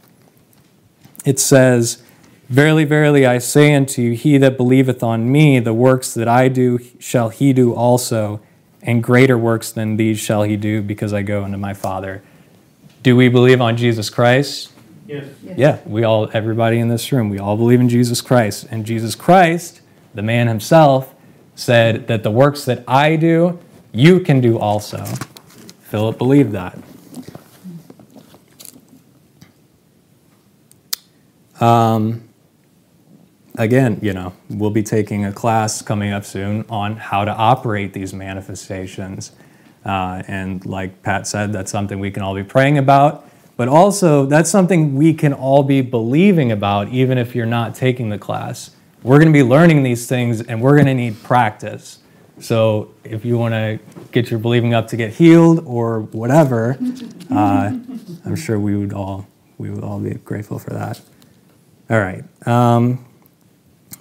it 1.25 1.39
says, 1.39 2.03
Verily, 2.50 2.84
verily, 2.84 3.25
I 3.25 3.38
say 3.38 3.74
unto 3.74 4.01
you, 4.01 4.12
he 4.13 4.38
that 4.39 4.58
believeth 4.58 5.01
on 5.01 5.31
me, 5.31 5.60
the 5.60 5.74
works 5.74 6.13
that 6.15 6.27
I 6.27 6.50
do 6.50 6.79
shall 7.00 7.29
he 7.29 7.53
do 7.53 7.74
also, 7.74 8.41
and 8.81 9.01
greater 9.01 9.38
works 9.38 9.72
than 9.72 9.96
these 9.96 10.19
shall 10.19 10.43
he 10.43 10.58
do, 10.58 10.81
because 10.81 11.13
I 11.13 11.22
go 11.22 11.43
unto 11.43 11.58
my 11.58 11.74
Father. 11.74 12.22
Do 13.01 13.15
we 13.15 13.29
believe 13.29 13.62
on 13.62 13.77
Jesus 13.77 14.10
Christ? 14.10 14.72
Yes. 15.08 15.25
Yeah, 15.58 15.79
we 15.86 16.03
all, 16.03 16.29
everybody 16.34 16.79
in 16.79 16.89
this 16.89 17.12
room, 17.12 17.29
we 17.29 17.39
all 17.39 17.58
believe 17.58 17.79
in 17.79 17.89
Jesus 17.89 18.22
Christ. 18.22 18.68
And 18.70 18.86
Jesus 18.86 19.15
Christ, 19.15 19.82
the 20.13 20.22
man 20.22 20.48
himself, 20.48 21.15
said 21.56 22.08
that 22.08 22.24
the 22.24 22.32
works 22.32 22.65
that 22.65 22.84
I 22.88 23.15
do, 23.15 23.60
you 23.91 24.20
can 24.20 24.39
do 24.39 24.60
also. 24.60 25.03
Philip 25.82 26.18
believed 26.18 26.51
that. 26.51 26.77
Um, 31.60 32.29
again, 33.58 34.00
you 34.01 34.13
know, 34.13 34.34
we'll 34.50 34.70
be 34.70 34.84
taking 34.84 35.25
a 35.25 35.34
class 35.34 35.82
coming 35.82 36.12
up 36.12 36.25
soon 36.25 36.65
on 36.70 36.96
how 36.96 37.25
to 37.25 37.32
operate 37.32 37.94
these 37.94 38.13
manifestations. 38.13 39.32
Uh, 39.89 40.22
and 40.27 40.63
like 40.67 41.01
Pat 41.01 41.25
said, 41.25 41.51
that's 41.51 41.72
something 41.72 42.00
we 42.00 42.12
can 42.12 42.22
all 42.22 42.36
be 42.36 42.43
praying 42.43 42.77
about. 42.77 43.27
But 43.58 43.67
also, 43.67 44.27
that's 44.27 44.48
something 44.50 44.96
we 44.96 45.15
can 45.15 45.34
all 45.34 45.63
be 45.63 45.81
believing 45.81 46.51
about, 46.51 46.89
even 46.89 47.17
if 47.17 47.34
you're 47.34 47.48
not 47.48 47.74
taking 47.74 48.10
the 48.10 48.19
class. 48.19 48.69
We're 49.01 49.17
going 49.17 49.34
to 49.34 49.34
be 49.34 49.41
learning 49.41 49.81
these 49.81 50.05
things 50.05 50.41
and 50.41 50.62
we're 50.62 50.75
going 50.75 50.86
to 50.86 50.93
need 50.93 51.24
practice. 51.24 52.00
So, 52.39 52.93
if 53.03 53.25
you 53.25 53.39
want 53.39 53.55
to 53.55 53.79
get 54.12 54.29
your 54.29 54.39
believing 54.39 54.75
up 54.75 54.88
to 54.89 54.96
get 54.96 55.12
healed 55.12 55.63
or 55.65 56.01
whatever, 56.01 56.77
uh, 57.31 57.72
I'm 58.25 58.36
sure 58.36 58.60
we 58.60 58.77
would 58.77 58.93
all 58.93 59.27
we 59.58 59.72
would 59.72 59.84
all 59.84 60.00
be 60.00 60.13
grateful 60.13 60.60
for 60.60 60.69
that. 60.69 61.01
All 61.89 62.00
right. 62.00 62.24
Um, 62.48 63.05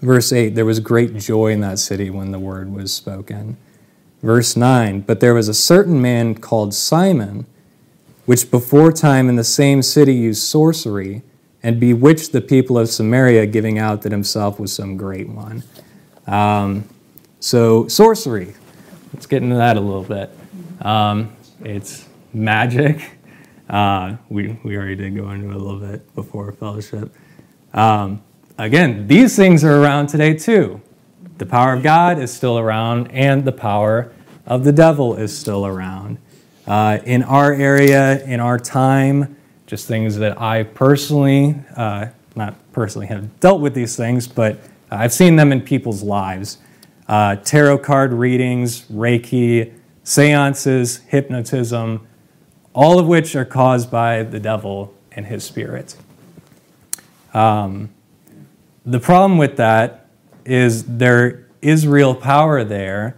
verse 0.02 0.32
8 0.34 0.50
There 0.50 0.66
was 0.66 0.80
great 0.80 1.16
joy 1.16 1.52
in 1.52 1.62
that 1.62 1.78
city 1.78 2.10
when 2.10 2.30
the 2.30 2.38
word 2.38 2.70
was 2.70 2.92
spoken. 2.92 3.56
Verse 4.22 4.56
9 4.56 5.00
But 5.02 5.20
there 5.20 5.34
was 5.34 5.48
a 5.48 5.54
certain 5.54 6.00
man 6.00 6.34
called 6.34 6.74
Simon, 6.74 7.46
which 8.26 8.50
before 8.50 8.92
time 8.92 9.28
in 9.28 9.36
the 9.36 9.44
same 9.44 9.82
city 9.82 10.14
used 10.14 10.42
sorcery 10.42 11.22
and 11.62 11.80
bewitched 11.80 12.32
the 12.32 12.40
people 12.40 12.78
of 12.78 12.88
Samaria, 12.88 13.46
giving 13.46 13.78
out 13.78 14.02
that 14.02 14.12
himself 14.12 14.60
was 14.60 14.72
some 14.72 14.96
great 14.96 15.28
one. 15.28 15.62
Um, 16.26 16.88
so, 17.40 17.88
sorcery. 17.88 18.54
Let's 19.12 19.26
get 19.26 19.42
into 19.42 19.56
that 19.56 19.76
a 19.76 19.80
little 19.80 20.04
bit. 20.04 20.30
Um, 20.82 21.36
it's 21.64 22.06
magic. 22.32 23.12
Uh, 23.68 24.16
we, 24.28 24.58
we 24.62 24.76
already 24.76 24.96
did 24.96 25.14
go 25.16 25.30
into 25.30 25.50
it 25.50 25.54
a 25.54 25.58
little 25.58 25.80
bit 25.80 26.14
before 26.14 26.52
fellowship. 26.52 27.14
Um, 27.74 28.22
again, 28.56 29.06
these 29.06 29.36
things 29.36 29.64
are 29.64 29.82
around 29.82 30.08
today 30.08 30.34
too. 30.34 30.80
The 31.38 31.46
power 31.46 31.72
of 31.72 31.84
God 31.84 32.18
is 32.18 32.32
still 32.32 32.58
around, 32.58 33.12
and 33.12 33.44
the 33.44 33.52
power 33.52 34.10
of 34.44 34.64
the 34.64 34.72
devil 34.72 35.14
is 35.14 35.36
still 35.36 35.64
around. 35.64 36.18
Uh, 36.66 36.98
in 37.04 37.22
our 37.22 37.54
area, 37.54 38.24
in 38.24 38.40
our 38.40 38.58
time, 38.58 39.36
just 39.66 39.86
things 39.86 40.16
that 40.16 40.40
I 40.40 40.64
personally, 40.64 41.54
uh, 41.76 42.06
not 42.34 42.54
personally, 42.72 43.06
have 43.06 43.38
dealt 43.38 43.60
with 43.60 43.72
these 43.72 43.94
things, 43.94 44.26
but 44.26 44.58
I've 44.90 45.12
seen 45.12 45.36
them 45.36 45.52
in 45.52 45.60
people's 45.60 46.02
lives. 46.02 46.58
Uh, 47.06 47.36
tarot 47.36 47.78
card 47.78 48.12
readings, 48.12 48.82
Reiki, 48.90 49.72
seances, 50.02 50.98
hypnotism, 51.06 52.04
all 52.74 52.98
of 52.98 53.06
which 53.06 53.36
are 53.36 53.44
caused 53.44 53.92
by 53.92 54.24
the 54.24 54.40
devil 54.40 54.92
and 55.12 55.26
his 55.26 55.44
spirit. 55.44 55.96
Um, 57.32 57.90
the 58.84 58.98
problem 58.98 59.38
with 59.38 59.56
that 59.58 60.07
is 60.48 60.84
there 60.84 61.46
is 61.60 61.86
real 61.86 62.14
power 62.14 62.64
there, 62.64 63.16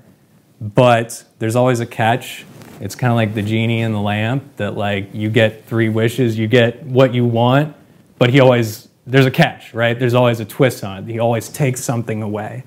but 0.61 1.25
there's 1.39 1.57
always 1.57 1.81
a 1.81 1.87
catch. 1.87 2.45
It's 2.81 2.95
kind 2.95 3.11
of 3.11 3.17
like 3.17 3.35
the 3.35 3.43
genie 3.43 3.81
in 3.81 3.93
the 3.93 4.01
lamp 4.01 4.57
that 4.57 4.77
like 4.77 5.15
you 5.15 5.31
get 5.31 5.67
three 5.67 5.89
wishes, 5.89 6.39
you 6.39 6.49
get 6.49 6.83
what 6.85 7.15
you 7.15 7.25
want, 7.25 7.77
but 8.19 8.31
he 8.31 8.41
always 8.41 8.89
there's 9.07 9.27
a 9.27 9.31
catch, 9.31 9.75
right? 9.75 9.99
There's 9.99 10.15
always 10.15 10.41
a 10.41 10.45
twist 10.45 10.85
on 10.85 11.05
it. 11.05 11.13
He 11.13 11.19
always 11.19 11.49
takes 11.49 11.83
something 11.83 12.23
away. 12.23 12.65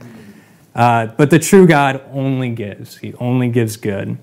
Uh, 0.76 1.08
but 1.08 1.30
the 1.30 1.40
true 1.40 1.68
God 1.68 2.02
only 2.12 2.50
gives. 2.50 2.98
He 2.98 3.14
only 3.16 3.50
gives 3.50 3.78
good. 3.78 4.18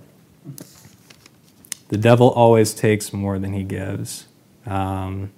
The 1.88 1.97
devil 1.97 2.30
always 2.30 2.75
takes 2.75 3.12
more 3.12 3.38
than 3.38 3.52
he 3.52 3.62
gives. 3.62 4.26
Um, 4.66 5.30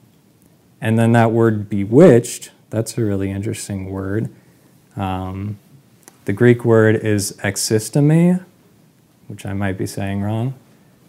and 0.81 0.99
then 0.99 1.13
that 1.13 1.31
word 1.31 1.69
bewitched, 1.69 2.51
that's 2.71 2.99
a 2.99 3.05
really 3.05 3.31
interesting 3.31 3.91
word. 3.91 4.35
Um, 4.97 5.59
the 6.25 6.33
Greek 6.33 6.65
word 6.65 6.97
is 6.97 7.33
existeme, 7.43 8.45
which 9.29 9.47
I 9.47 9.53
might 9.53 9.79
be 9.79 9.87
saying 9.87 10.23
wrong. 10.23 10.55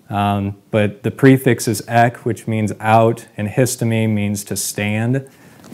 Um, 0.09 0.57
but 0.71 1.03
the 1.03 1.11
prefix 1.11 1.67
is 1.67 1.83
ek, 1.87 2.17
which 2.25 2.47
means 2.47 2.71
out, 2.79 3.27
and 3.37 3.47
histeme 3.47 4.09
means 4.09 4.43
to 4.45 4.55
stand. 4.55 5.29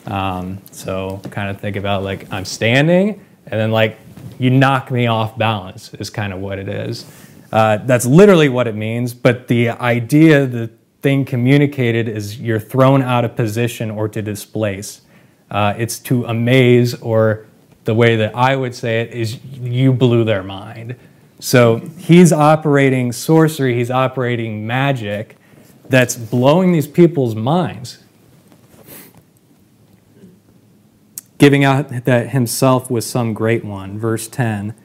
Um, 0.05 0.59
so 0.71 1.21
kind 1.31 1.49
of 1.49 1.59
think 1.59 1.75
about 1.75 2.03
like 2.03 2.31
I'm 2.31 2.45
standing, 2.45 3.25
and 3.45 3.59
then 3.59 3.71
like 3.71 3.97
you 4.37 4.49
knock 4.49 4.91
me 4.91 5.07
off 5.07 5.37
balance 5.37 5.93
is 5.95 6.09
kind 6.09 6.31
of 6.33 6.39
what 6.39 6.59
it 6.59 6.69
is. 6.69 7.05
Uh, 7.51 7.77
that's 7.77 8.05
literally 8.05 8.49
what 8.49 8.67
it 8.67 8.75
means, 8.75 9.13
but 9.13 9.47
the 9.47 9.69
idea, 9.69 10.45
the 10.45 10.69
thing 11.01 11.25
communicated 11.25 12.07
is 12.07 12.39
you're 12.39 12.59
thrown 12.59 13.01
out 13.01 13.25
of 13.25 13.35
position 13.35 13.89
or 13.89 14.07
to 14.07 14.21
displace. 14.21 15.01
Uh, 15.49 15.73
it's 15.77 15.97
to 15.99 16.25
amaze, 16.25 16.93
or 17.01 17.47
the 17.86 17.93
way 17.93 18.15
that 18.17 18.36
I 18.36 18.55
would 18.55 18.75
say 18.75 19.01
it 19.01 19.12
is 19.12 19.43
you 19.43 19.93
blew 19.93 20.24
their 20.24 20.43
mind. 20.43 20.95
So 21.39 21.77
he's 21.98 22.33
operating 22.33 23.12
sorcery, 23.12 23.75
he's 23.75 23.91
operating 23.91 24.67
magic 24.67 25.38
that's 25.88 26.15
blowing 26.15 26.71
these 26.71 26.88
people's 26.88 27.36
minds. 27.36 28.03
Giving 31.38 31.63
out 31.63 32.05
that 32.05 32.29
himself 32.29 32.91
was 32.91 33.05
some 33.05 33.33
great 33.33 33.63
one. 33.63 33.98
Verse 33.98 34.27
10 34.27 34.75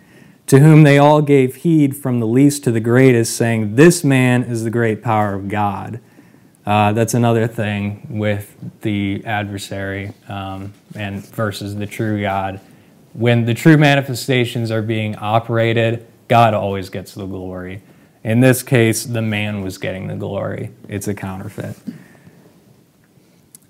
to 0.47 0.59
whom 0.61 0.83
they 0.83 0.99
all 0.99 1.23
gave 1.23 1.57
heed 1.57 1.97
from 1.97 2.21
the 2.21 2.27
least 2.27 2.65
to 2.65 2.71
the 2.71 2.81
greatest, 2.81 3.37
saying, 3.37 3.77
This 3.77 4.05
man 4.05 4.43
is 4.43 4.65
the 4.65 4.71
great 4.71 5.03
power 5.03 5.35
of 5.35 5.49
God. 5.49 6.01
Uh, 6.67 6.93
that's 6.93 7.15
another 7.15 7.47
thing 7.47 8.07
with 8.11 8.57
the 8.83 9.23
adversary 9.25 10.13
um, 10.29 10.73
and 10.95 11.25
versus 11.27 11.77
the 11.77 11.87
true 11.87 12.21
God. 12.21 12.61
When 13.15 13.45
the 13.45 13.55
true 13.55 13.77
manifestations 13.77 14.71
are 14.71 14.83
being 14.83 15.17
operated, 15.17 16.07
God 16.29 16.53
always 16.53 16.91
gets 16.91 17.15
the 17.15 17.27
glory. 17.27 17.83
In 18.25 18.41
this 18.41 18.63
case, 18.63 19.05
the 19.05 19.23
man 19.23 19.63
was 19.63 19.79
getting 19.79 20.09
the 20.09 20.17
glory. 20.17 20.71
It's 20.89 21.07
a 21.07 21.15
counterfeit. 21.15 21.77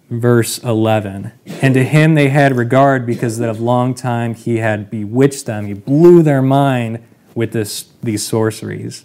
Verse 0.08 0.58
11 0.58 1.32
And 1.60 1.74
to 1.74 1.84
him 1.84 2.14
they 2.14 2.28
had 2.28 2.56
regard 2.56 3.04
because 3.04 3.38
that 3.38 3.48
of 3.50 3.60
long 3.60 3.94
time 3.94 4.34
he 4.34 4.58
had 4.58 4.90
bewitched 4.90 5.46
them. 5.46 5.66
He 5.66 5.74
blew 5.74 6.22
their 6.22 6.42
mind 6.42 7.04
with 7.34 7.52
this, 7.52 7.90
these 8.02 8.26
sorceries. 8.26 9.04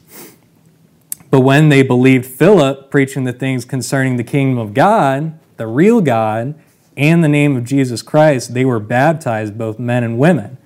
But 1.29 1.41
when 1.41 1.69
they 1.69 1.83
believed 1.83 2.25
Philip 2.25 2.89
preaching 2.89 3.23
the 3.23 3.33
things 3.33 3.65
concerning 3.65 4.17
the 4.17 4.23
kingdom 4.23 4.57
of 4.57 4.73
God, 4.73 5.37
the 5.57 5.67
real 5.67 5.99
God, 6.01 6.55
and 6.99 7.23
the 7.23 7.29
name 7.29 7.55
of 7.55 7.63
Jesus 7.63 8.01
Christ, 8.01 8.53
they 8.53 8.65
were 8.65 8.79
baptized, 8.79 9.57
both 9.57 9.79
men 9.79 10.03
and 10.03 10.19
women. 10.19 10.57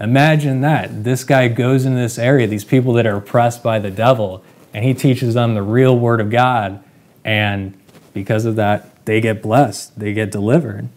Imagine 0.00 0.60
that. 0.62 1.04
This 1.04 1.22
guy 1.22 1.46
goes 1.48 1.84
into 1.84 1.98
this 1.98 2.18
area, 2.18 2.48
these 2.48 2.64
people 2.64 2.92
that 2.94 3.06
are 3.06 3.16
oppressed 3.16 3.62
by 3.62 3.78
the 3.78 3.90
devil, 3.90 4.42
and 4.74 4.84
he 4.84 4.92
teaches 4.92 5.34
them 5.34 5.54
the 5.54 5.62
real 5.62 5.96
word 5.96 6.20
of 6.20 6.30
God. 6.30 6.82
And 7.24 7.78
because 8.12 8.44
of 8.44 8.56
that, 8.56 9.04
they 9.06 9.20
get 9.20 9.40
blessed, 9.40 9.98
they 9.98 10.12
get 10.12 10.32
delivered. 10.32 10.88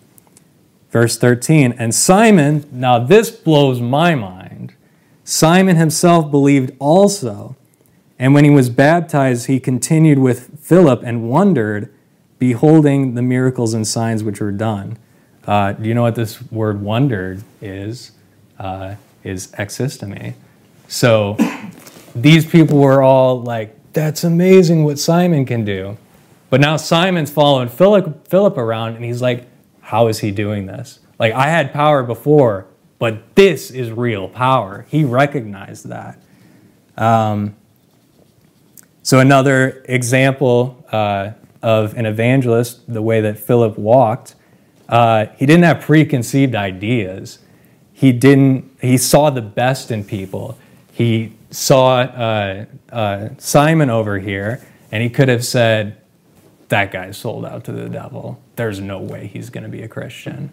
Verse 0.89 1.15
13, 1.17 1.73
and 1.77 1.93
Simon, 1.93 2.65
now 2.71 2.97
this 3.00 3.29
blows 3.29 3.79
my 3.79 4.15
mind. 4.15 4.73
Simon 5.23 5.77
himself 5.77 6.31
believed 6.31 6.71
also. 6.79 7.55
And 8.17 8.33
when 8.33 8.43
he 8.43 8.50
was 8.50 8.69
baptized, 8.69 9.45
he 9.45 9.59
continued 9.59 10.19
with 10.19 10.59
Philip 10.59 11.01
and 11.03 11.29
wondered, 11.29 11.93
beholding 12.41 13.13
the 13.13 13.21
miracles 13.21 13.74
and 13.74 13.88
signs 13.88 14.21
which 14.21 14.41
were 14.41 14.51
done. 14.51 14.98
Uh, 15.48 15.71
do 15.71 15.88
you 15.88 15.93
know 15.93 16.01
what 16.01 16.15
this 16.15 16.41
word 16.51 16.81
wondered 16.81 17.41
is? 17.62 18.12
uh, 18.62 18.95
is 19.24 19.48
existemi. 19.57 20.36
So 20.88 21.38
these 22.15 22.45
people 22.45 22.77
were 22.77 23.01
all 23.01 23.41
like, 23.41 23.75
that's 23.93 24.24
amazing 24.24 24.83
what 24.83 25.00
Simon 25.00 25.45
can 25.45 25.65
do. 25.65 25.98
But 26.50 26.62
now 26.62 26.77
Simon's 26.77 27.31
following 27.31 27.69
Philip, 27.69 28.27
Philip 28.27 28.57
around 28.57 28.95
and 28.95 29.03
he's 29.03 29.21
like, 29.21 29.48
how 29.81 30.07
is 30.07 30.19
he 30.19 30.31
doing 30.31 30.67
this? 30.67 31.00
Like, 31.17 31.33
I 31.33 31.48
had 31.48 31.74
power 31.74 32.03
before, 32.03 32.67
but 33.00 33.36
this 33.36 33.71
is 33.71 33.91
real 33.91 34.29
power. 34.29 34.86
He 34.89 35.03
recognized 35.03 35.88
that. 35.89 36.19
Um, 36.98 37.55
so, 39.03 39.19
another 39.19 39.83
example 39.88 40.86
uh, 40.91 41.31
of 41.62 41.96
an 41.96 42.06
evangelist, 42.06 42.91
the 42.91 43.01
way 43.01 43.22
that 43.22 43.38
Philip 43.38 43.77
walked, 43.77 44.36
uh, 44.91 45.27
he 45.38 45.46
didn't 45.46 45.63
have 45.63 45.82
preconceived 45.82 46.53
ideas. 46.53 47.39
He 47.94 48.12
didn't 48.12 48.77
he 48.82 48.98
saw 48.98 49.30
the 49.30 49.41
best 49.41 49.89
in 49.89 50.03
people. 50.03 50.58
He 50.91 51.34
saw 51.50 52.01
uh, 52.01 52.65
uh, 52.91 53.30
simon 53.38 53.89
over 53.89 54.20
here 54.20 54.65
and 54.91 55.01
he 55.01 55.10
could 55.10 55.30
have 55.30 55.46
said 55.46 55.98
that 56.70 56.91
guy's 56.91 57.18
sold 57.18 57.46
out 57.46 57.63
to 57.65 57.72
the 57.72 57.89
devil. 57.89 58.41
There's 58.56 58.80
no 58.80 59.00
way 59.00 59.27
he's 59.27 59.50
going 59.50 59.63
to 59.63 59.70
be 59.70 59.82
a 59.82 59.88
christian. 59.88 60.51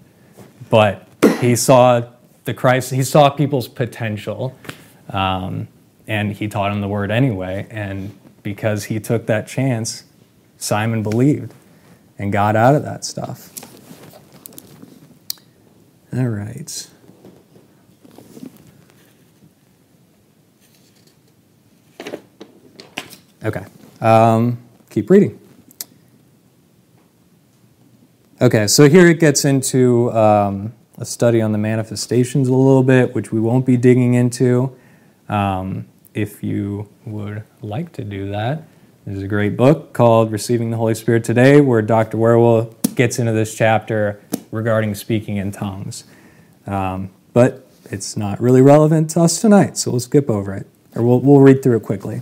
But 0.70 1.06
he 1.40 1.56
saw 1.56 2.02
the 2.44 2.54
christ 2.54 2.90
he 2.90 3.02
saw 3.02 3.28
people's 3.30 3.68
potential 3.68 4.56
um, 5.10 5.68
and 6.06 6.32
he 6.32 6.48
taught 6.48 6.72
him 6.72 6.80
the 6.80 6.88
word 6.88 7.10
anyway 7.10 7.66
and 7.70 8.16
because 8.42 8.84
he 8.84 9.00
took 9.00 9.26
that 9.26 9.46
chance 9.46 10.04
simon 10.58 11.02
believed 11.02 11.52
and 12.18 12.32
got 12.32 12.54
out 12.56 12.74
of 12.74 12.82
that 12.82 13.04
stuff 13.04 13.52
all 16.12 16.26
right 16.26 16.88
Okay. 23.44 23.64
Um, 24.00 24.58
keep 24.90 25.10
reading. 25.10 25.38
Okay, 28.40 28.66
so 28.66 28.88
here 28.88 29.06
it 29.06 29.20
gets 29.20 29.44
into 29.44 30.12
um, 30.12 30.72
a 30.96 31.04
study 31.04 31.40
on 31.40 31.52
the 31.52 31.58
manifestations 31.58 32.48
a 32.48 32.54
little 32.54 32.82
bit, 32.82 33.14
which 33.14 33.32
we 33.32 33.40
won't 33.40 33.64
be 33.64 33.76
digging 33.76 34.14
into. 34.14 34.76
Um, 35.28 35.86
if 36.14 36.42
you 36.42 36.88
would 37.04 37.44
like 37.62 37.92
to 37.92 38.04
do 38.04 38.30
that, 38.30 38.64
there's 39.08 39.22
a 39.22 39.28
great 39.28 39.56
book 39.56 39.94
called 39.94 40.30
Receiving 40.30 40.70
the 40.70 40.76
Holy 40.76 40.94
Spirit 40.94 41.24
Today, 41.24 41.62
where 41.62 41.80
Dr. 41.80 42.18
Wierwille 42.18 42.74
gets 42.94 43.18
into 43.18 43.32
this 43.32 43.54
chapter 43.54 44.20
regarding 44.50 44.94
speaking 44.94 45.38
in 45.38 45.50
tongues. 45.50 46.04
Um, 46.66 47.08
but 47.32 47.66
it's 47.86 48.18
not 48.18 48.38
really 48.38 48.60
relevant 48.60 49.08
to 49.10 49.22
us 49.22 49.40
tonight, 49.40 49.78
so 49.78 49.92
we'll 49.92 50.00
skip 50.00 50.28
over 50.28 50.54
it, 50.54 50.66
or 50.94 51.02
we'll, 51.02 51.20
we'll 51.20 51.40
read 51.40 51.62
through 51.62 51.78
it 51.78 51.84
quickly. 51.84 52.20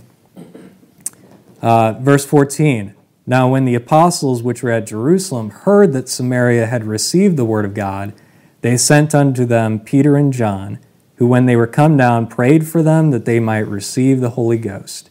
Uh, 1.61 1.93
verse 1.99 2.25
14 2.25 2.95
Now, 3.25 3.49
when 3.49 3.65
the 3.65 3.75
apostles 3.75 4.41
which 4.41 4.63
were 4.63 4.71
at 4.71 4.87
Jerusalem 4.87 5.49
heard 5.49 5.91
that 5.91 6.07
Samaria 6.07 6.67
had 6.67 6.85
received 6.85 7.35
the 7.35 7.43
word 7.43 7.65
of 7.65 7.73
God, 7.73 8.13
they 8.61 8.77
sent 8.77 9.13
unto 9.13 9.43
them 9.43 9.81
Peter 9.81 10.15
and 10.15 10.31
John, 10.31 10.79
who, 11.17 11.27
when 11.27 11.47
they 11.47 11.57
were 11.57 11.67
come 11.67 11.97
down, 11.97 12.27
prayed 12.27 12.65
for 12.65 12.81
them 12.81 13.11
that 13.11 13.25
they 13.25 13.41
might 13.41 13.67
receive 13.67 14.21
the 14.21 14.31
Holy 14.31 14.57
Ghost, 14.57 15.09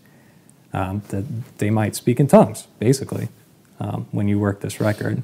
um, 0.77 1.03
that 1.09 1.25
they 1.57 1.71
might 1.71 1.97
speak 1.97 2.21
in 2.21 2.27
tongues, 2.27 2.69
basically, 2.79 3.29
um, 3.81 4.07
when 4.13 4.29
you 4.29 4.39
work 4.39 4.61
this 4.61 4.79
record. 4.79 5.23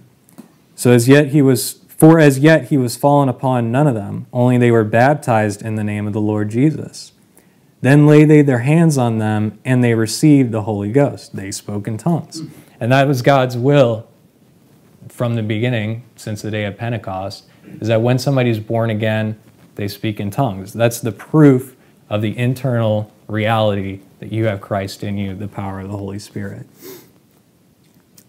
So 0.74 0.90
as 0.90 1.06
yet 1.06 1.28
he 1.28 1.42
was, 1.42 1.74
for 1.88 2.18
as 2.18 2.38
yet 2.38 2.70
he 2.70 2.78
was 2.78 2.96
fallen 2.96 3.28
upon 3.28 3.70
none 3.70 3.86
of 3.86 3.94
them, 3.94 4.26
only 4.32 4.56
they 4.56 4.70
were 4.70 4.82
baptized 4.82 5.60
in 5.60 5.76
the 5.76 5.84
name 5.84 6.06
of 6.06 6.14
the 6.14 6.20
Lord 6.20 6.48
Jesus. 6.48 7.12
Then 7.82 8.06
laid 8.06 8.30
they 8.30 8.40
their 8.42 8.60
hands 8.60 8.96
on 8.96 9.18
them, 9.18 9.58
and 9.64 9.84
they 9.84 9.94
received 9.94 10.52
the 10.52 10.62
Holy 10.62 10.90
Ghost. 10.90 11.36
They 11.36 11.50
spoke 11.50 11.86
in 11.86 11.98
tongues. 11.98 12.40
And 12.80 12.90
that 12.90 13.06
was 13.06 13.20
God's 13.20 13.56
will 13.56 14.08
from 15.08 15.34
the 15.34 15.42
beginning, 15.42 16.04
since 16.16 16.40
the 16.40 16.50
day 16.50 16.64
of 16.64 16.78
Pentecost, 16.78 17.44
is 17.80 17.88
that 17.88 18.00
when 18.00 18.18
somebody's 18.18 18.58
born 18.58 18.88
again, 18.88 19.38
they 19.74 19.88
speak 19.88 20.18
in 20.18 20.30
tongues. 20.30 20.72
That's 20.72 21.00
the 21.00 21.12
proof 21.12 21.76
of 22.08 22.22
the 22.22 22.36
internal 22.38 23.12
reality 23.32 24.00
that 24.20 24.30
you 24.30 24.44
have 24.46 24.60
Christ 24.60 25.02
in 25.02 25.18
you, 25.18 25.34
the 25.34 25.48
power 25.48 25.80
of 25.80 25.90
the 25.90 25.96
Holy 25.96 26.18
Spirit. 26.18 26.66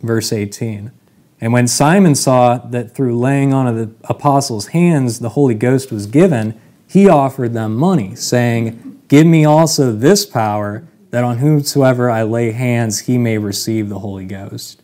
Verse 0.01 0.33
18. 0.33 0.91
And 1.39 1.51
when 1.51 1.67
Simon 1.67 2.15
saw 2.15 2.57
that 2.57 2.95
through 2.95 3.19
laying 3.19 3.53
on 3.53 3.67
of 3.67 3.75
the 3.75 3.91
apostles' 4.05 4.67
hands 4.67 5.19
the 5.19 5.29
Holy 5.29 5.53
Ghost 5.53 5.91
was 5.91 6.05
given, 6.05 6.59
he 6.87 7.09
offered 7.09 7.53
them 7.53 7.75
money, 7.75 8.15
saying, 8.15 9.01
Give 9.07 9.27
me 9.27 9.43
also 9.43 9.91
this 9.91 10.25
power, 10.25 10.87
that 11.09 11.23
on 11.23 11.39
whomsoever 11.39 12.09
I 12.09 12.23
lay 12.23 12.51
hands 12.51 12.99
he 12.99 13.17
may 13.17 13.37
receive 13.37 13.89
the 13.89 13.99
Holy 13.99 14.25
Ghost. 14.25 14.81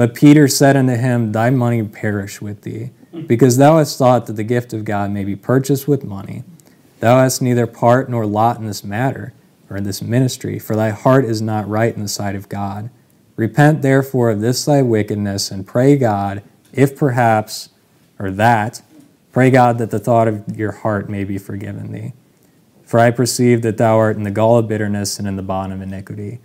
But 0.00 0.14
Peter 0.14 0.48
said 0.48 0.76
unto 0.76 0.94
him, 0.94 1.32
Thy 1.32 1.50
money 1.50 1.82
perish 1.82 2.40
with 2.40 2.62
thee, 2.62 2.90
because 3.26 3.56
thou 3.56 3.78
hast 3.78 3.98
thought 3.98 4.26
that 4.26 4.34
the 4.34 4.44
gift 4.44 4.72
of 4.72 4.84
God 4.84 5.10
may 5.10 5.24
be 5.24 5.36
purchased 5.36 5.88
with 5.88 6.04
money. 6.04 6.44
Thou 7.00 7.18
hast 7.18 7.42
neither 7.42 7.66
part 7.66 8.08
nor 8.08 8.26
lot 8.26 8.58
in 8.58 8.66
this 8.66 8.84
matter, 8.84 9.32
or 9.70 9.76
in 9.76 9.84
this 9.84 10.02
ministry, 10.02 10.58
for 10.58 10.74
thy 10.74 10.90
heart 10.90 11.24
is 11.24 11.40
not 11.40 11.68
right 11.68 11.94
in 11.94 12.02
the 12.02 12.08
sight 12.08 12.34
of 12.34 12.48
God. 12.48 12.90
Repent 13.36 13.80
therefore 13.80 14.30
of 14.30 14.40
this 14.40 14.64
thy 14.64 14.82
wickedness, 14.82 15.50
and 15.50 15.66
pray 15.66 15.96
God, 15.96 16.42
if 16.72 16.96
perhaps, 16.96 17.70
or 18.18 18.30
that, 18.32 18.82
pray 19.32 19.50
God 19.50 19.78
that 19.78 19.90
the 19.90 19.98
thought 19.98 20.28
of 20.28 20.56
your 20.56 20.72
heart 20.72 21.08
may 21.08 21.24
be 21.24 21.38
forgiven 21.38 21.92
thee. 21.92 22.12
For 22.84 22.98
I 22.98 23.12
perceive 23.12 23.62
that 23.62 23.78
thou 23.78 23.96
art 23.96 24.16
in 24.16 24.24
the 24.24 24.30
gall 24.32 24.58
of 24.58 24.66
bitterness 24.66 25.18
and 25.20 25.28
in 25.28 25.36
the 25.36 25.42
bond 25.42 25.72
of 25.72 25.80
iniquity. 25.80 26.40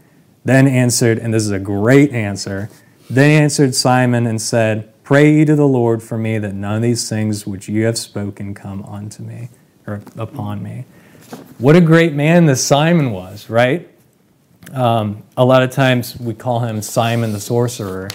Then 0.45 0.67
answered, 0.67 1.17
and 1.17 1.33
this 1.33 1.43
is 1.43 1.51
a 1.51 1.59
great 1.59 2.11
answer, 2.11 2.69
then 3.09 3.41
answered 3.41 3.73
Simon 3.73 4.27
and 4.27 4.39
said, 4.39 4.91
Pray 5.03 5.33
ye 5.33 5.45
to 5.45 5.55
the 5.55 5.67
Lord 5.67 6.01
for 6.01 6.17
me 6.17 6.37
that 6.37 6.53
none 6.53 6.77
of 6.77 6.81
these 6.81 7.09
things 7.09 7.45
which 7.45 7.67
you 7.67 7.85
have 7.85 7.97
spoken 7.97 8.53
come 8.53 8.83
unto 8.85 9.23
me, 9.23 9.49
or 9.85 10.01
upon 10.17 10.63
me. 10.63 10.85
What 11.57 11.75
a 11.75 11.81
great 11.81 12.13
man 12.13 12.45
this 12.45 12.63
Simon 12.63 13.11
was, 13.11 13.49
right? 13.49 13.89
Um, 14.73 15.23
a 15.37 15.45
lot 15.45 15.63
of 15.63 15.71
times 15.71 16.19
we 16.19 16.33
call 16.33 16.59
him 16.59 16.81
Simon 16.81 17.31
the 17.31 17.39
sorcerer, 17.39 18.09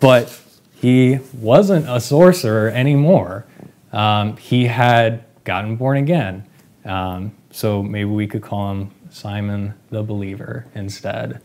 but 0.00 0.38
he 0.74 1.20
wasn't 1.34 1.88
a 1.88 2.00
sorcerer 2.00 2.68
anymore. 2.70 3.46
Um, 3.92 4.36
he 4.36 4.66
had 4.66 5.24
gotten 5.44 5.76
born 5.76 5.98
again. 5.98 6.44
Um, 6.84 7.32
so 7.50 7.82
maybe 7.82 8.10
we 8.10 8.26
could 8.26 8.42
call 8.42 8.72
him 8.72 8.90
Simon 9.10 9.74
the 9.90 10.02
Believer 10.02 10.66
instead, 10.74 11.40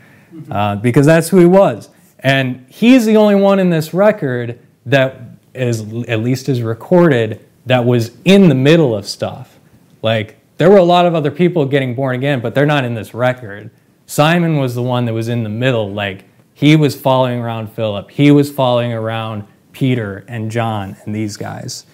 uh, 0.50 0.78
because 0.78 1.06
that's 1.06 1.30
who 1.30 1.40
he 1.40 1.46
was. 1.46 1.90
And 2.20 2.66
he's 2.70 3.06
the 3.06 3.18
only 3.18 3.36
one 3.36 3.60
in 3.60 3.70
this 3.70 3.94
record 3.94 4.60
that 4.86 5.22
is, 5.54 5.82
at 6.08 6.22
least 6.22 6.50
is 6.50 6.62
recorded, 6.62 7.46
that 7.66 7.86
was 7.86 8.12
in 8.26 8.50
the 8.50 8.56
middle 8.56 8.96
of 8.96 9.06
stuff. 9.06 9.60
Like 10.02 10.37
there 10.58 10.70
were 10.70 10.78
a 10.78 10.84
lot 10.84 11.06
of 11.06 11.16
other 11.16 11.32
people 11.32 11.66
getting 11.66 11.96
born 11.96 12.16
again, 12.16 12.42
but 12.42 12.56
they're 12.56 12.66
not 12.66 12.84
in 12.84 12.96
this 12.96 13.14
record. 13.14 13.70
Simon 14.06 14.58
was 14.58 14.76
the 14.76 14.84
one 14.84 15.06
that 15.06 15.14
was 15.14 15.28
in 15.28 15.44
the 15.44 15.50
middle. 15.50 15.92
Like, 15.92 16.26
he 16.54 16.76
was 16.76 17.00
following 17.00 17.40
around 17.40 17.68
Philip, 17.68 18.10
he 18.10 18.32
was 18.32 18.52
following 18.52 18.92
around 18.92 19.48
Peter 19.72 20.26
and 20.28 20.50
John 20.50 20.98
and 21.06 21.14
these 21.14 21.38
guys. 21.38 21.86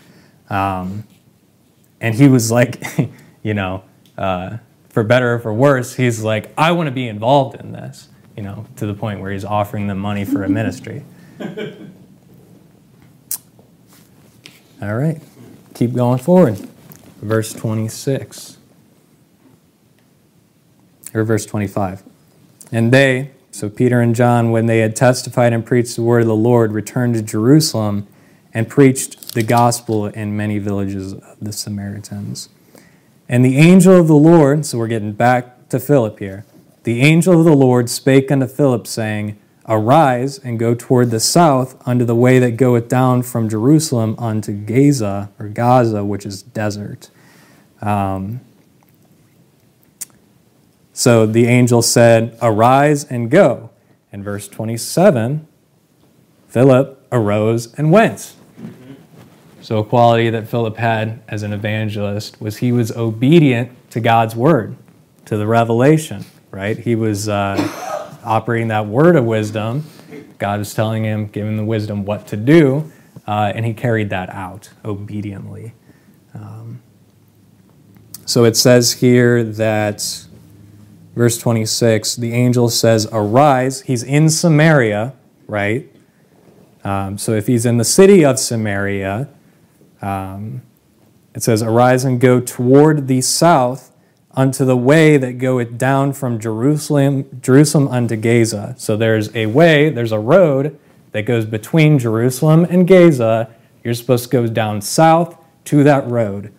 Um, 0.49 1.03
and 1.99 2.15
he 2.15 2.29
was 2.29 2.49
like, 2.49 2.81
you 3.43 3.53
know, 3.53 3.83
uh, 4.17 4.57
for 4.87 5.03
better 5.03 5.33
or 5.33 5.39
for 5.39 5.53
worse, 5.53 5.95
he's 5.95 6.23
like, 6.23 6.53
I 6.57 6.71
want 6.71 6.87
to 6.87 6.91
be 6.91 7.09
involved 7.09 7.59
in 7.59 7.73
this, 7.73 8.07
you 8.37 8.43
know, 8.43 8.65
to 8.77 8.85
the 8.85 8.93
point 8.93 9.19
where 9.19 9.33
he's 9.33 9.43
offering 9.43 9.87
them 9.87 9.97
money 9.97 10.23
for 10.23 10.43
a 10.43 10.49
ministry. 10.61 11.03
All 14.81 14.95
right, 14.95 15.21
keep 15.73 15.93
going 15.93 16.19
forward. 16.19 16.69
Verse 17.23 17.53
26. 17.53 18.57
Or 21.13 21.23
verse 21.23 21.45
25. 21.45 22.03
And 22.69 22.91
they, 22.91 23.31
so 23.49 23.69
Peter 23.69 24.01
and 24.01 24.13
John, 24.13 24.51
when 24.51 24.65
they 24.65 24.79
had 24.79 24.93
testified 24.93 25.53
and 25.53 25.65
preached 25.65 25.95
the 25.95 26.01
word 26.01 26.23
of 26.23 26.27
the 26.27 26.35
Lord, 26.35 26.73
returned 26.73 27.15
to 27.15 27.21
Jerusalem 27.21 28.07
and 28.53 28.67
preached 28.67 29.33
the 29.33 29.43
gospel 29.43 30.07
in 30.07 30.35
many 30.35 30.59
villages 30.59 31.13
of 31.13 31.37
the 31.41 31.53
Samaritans. 31.53 32.49
And 33.29 33.45
the 33.45 33.57
angel 33.57 33.97
of 33.97 34.09
the 34.09 34.15
Lord, 34.15 34.65
so 34.65 34.77
we're 34.77 34.87
getting 34.87 35.13
back 35.13 35.69
to 35.69 35.79
Philip 35.79 36.19
here, 36.19 36.45
the 36.83 36.99
angel 36.99 37.39
of 37.39 37.45
the 37.45 37.55
Lord 37.55 37.89
spake 37.89 38.29
unto 38.31 38.47
Philip, 38.47 38.85
saying, 38.85 39.39
Arise 39.65 40.39
and 40.39 40.59
go 40.59 40.75
toward 40.75 41.09
the 41.09 41.21
south 41.21 41.81
unto 41.87 42.03
the 42.03 42.15
way 42.15 42.37
that 42.39 42.57
goeth 42.57 42.89
down 42.89 43.23
from 43.23 43.47
Jerusalem 43.47 44.15
unto 44.19 44.51
Gaza, 44.51 45.29
or 45.39 45.47
Gaza, 45.47 46.03
which 46.03 46.25
is 46.25 46.43
desert. 46.43 47.09
Um, 47.83 48.39
so 50.93 51.25
the 51.25 51.47
angel 51.47 51.81
said, 51.81 52.37
Arise 52.41 53.03
and 53.03 53.29
go. 53.29 53.71
And 54.11 54.23
verse 54.23 54.47
27, 54.47 55.47
Philip 56.47 57.05
arose 57.11 57.73
and 57.75 57.91
went. 57.91 58.35
So, 59.61 59.79
a 59.79 59.83
quality 59.83 60.29
that 60.29 60.49
Philip 60.49 60.75
had 60.75 61.21
as 61.27 61.41
an 61.41 61.53
evangelist 61.53 62.39
was 62.41 62.57
he 62.57 62.71
was 62.71 62.91
obedient 62.91 63.71
to 63.91 64.01
God's 64.01 64.35
word, 64.35 64.75
to 65.25 65.37
the 65.37 65.47
revelation, 65.47 66.25
right? 66.51 66.77
He 66.77 66.95
was 66.95 67.29
uh, 67.29 68.19
operating 68.25 68.67
that 68.67 68.87
word 68.87 69.15
of 69.15 69.23
wisdom. 69.23 69.85
God 70.37 70.59
was 70.59 70.73
telling 70.73 71.05
him, 71.05 71.27
giving 71.27 71.55
the 71.55 71.63
wisdom 71.63 72.03
what 72.03 72.27
to 72.27 72.37
do, 72.37 72.91
uh, 73.25 73.53
and 73.55 73.65
he 73.65 73.73
carried 73.73 74.09
that 74.09 74.29
out 74.29 74.69
obediently. 74.83 75.73
Um, 76.33 76.81
so 78.25 78.45
it 78.45 78.55
says 78.55 78.93
here 78.93 79.43
that, 79.43 80.25
verse 81.15 81.37
26, 81.37 82.15
the 82.15 82.33
angel 82.33 82.69
says, 82.69 83.07
Arise. 83.11 83.81
He's 83.81 84.03
in 84.03 84.29
Samaria, 84.29 85.13
right? 85.47 85.89
Um, 86.83 87.17
so 87.17 87.33
if 87.33 87.47
he's 87.47 87.65
in 87.65 87.77
the 87.77 87.83
city 87.83 88.23
of 88.23 88.39
Samaria, 88.39 89.27
um, 90.01 90.61
it 91.33 91.43
says, 91.43 91.61
Arise 91.61 92.05
and 92.05 92.19
go 92.19 92.39
toward 92.39 93.07
the 93.07 93.21
south 93.21 93.91
unto 94.31 94.65
the 94.65 94.77
way 94.77 95.17
that 95.17 95.33
goeth 95.33 95.77
down 95.77 96.13
from 96.13 96.39
Jerusalem, 96.39 97.39
Jerusalem 97.41 97.87
unto 97.89 98.15
Gaza. 98.15 98.73
So 98.77 98.97
there's 98.97 99.35
a 99.35 99.45
way, 99.47 99.89
there's 99.89 100.11
a 100.11 100.19
road 100.19 100.79
that 101.11 101.23
goes 101.23 101.45
between 101.45 101.99
Jerusalem 101.99 102.65
and 102.69 102.87
Gaza. 102.87 103.53
You're 103.83 103.93
supposed 103.93 104.23
to 104.25 104.29
go 104.29 104.47
down 104.47 104.81
south 104.81 105.37
to 105.65 105.83
that 105.83 106.07
road. 106.07 106.51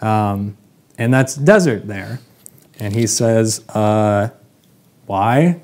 Um, 0.00 0.56
and 0.98 1.12
that's 1.12 1.34
desert 1.34 1.86
there. 1.86 2.20
And 2.78 2.94
he 2.94 3.06
says, 3.06 3.66
uh, 3.70 4.30
Why? 5.06 5.60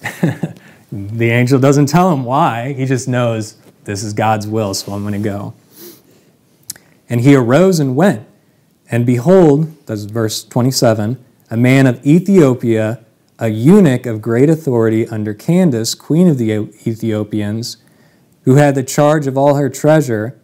the 0.92 1.30
angel 1.30 1.58
doesn't 1.58 1.86
tell 1.86 2.12
him 2.12 2.24
why. 2.24 2.72
He 2.72 2.86
just 2.86 3.08
knows 3.08 3.56
this 3.84 4.02
is 4.02 4.12
God's 4.12 4.46
will, 4.46 4.74
so 4.74 4.92
I'm 4.92 5.02
going 5.02 5.14
to 5.14 5.28
go. 5.28 5.54
And 7.08 7.20
he 7.20 7.34
arose 7.34 7.80
and 7.80 7.96
went. 7.96 8.26
And 8.90 9.04
behold, 9.04 9.86
that's 9.86 10.04
verse 10.04 10.44
27, 10.44 11.22
a 11.50 11.56
man 11.56 11.86
of 11.86 12.04
Ethiopia, 12.06 13.04
a 13.38 13.48
eunuch 13.48 14.06
of 14.06 14.22
great 14.22 14.48
authority 14.48 15.06
under 15.08 15.34
Candace, 15.34 15.94
queen 15.94 16.28
of 16.28 16.38
the 16.38 16.50
Ethiopians, 16.86 17.78
who 18.42 18.54
had 18.54 18.74
the 18.74 18.82
charge 18.82 19.26
of 19.26 19.36
all 19.36 19.56
her 19.56 19.68
treasure, 19.68 20.38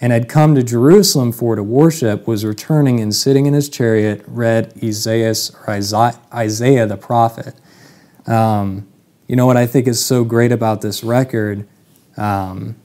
and 0.00 0.12
had 0.12 0.28
come 0.28 0.54
to 0.54 0.62
Jerusalem 0.62 1.32
for 1.32 1.56
to 1.56 1.62
worship, 1.62 2.26
was 2.26 2.44
returning 2.44 3.00
and 3.00 3.14
sitting 3.14 3.46
in 3.46 3.54
his 3.54 3.68
chariot, 3.68 4.22
read 4.26 4.74
Isaiah, 4.82 5.34
or 5.66 5.80
Isaiah 6.34 6.86
the 6.86 6.96
prophet. 6.96 7.54
Um, 8.26 8.86
you 9.26 9.36
know 9.36 9.46
what 9.46 9.56
I 9.56 9.66
think 9.66 9.86
is 9.86 10.04
so 10.04 10.24
great 10.24 10.52
about 10.52 10.82
this 10.82 11.02
record? 11.02 11.66
Um, 12.16 12.76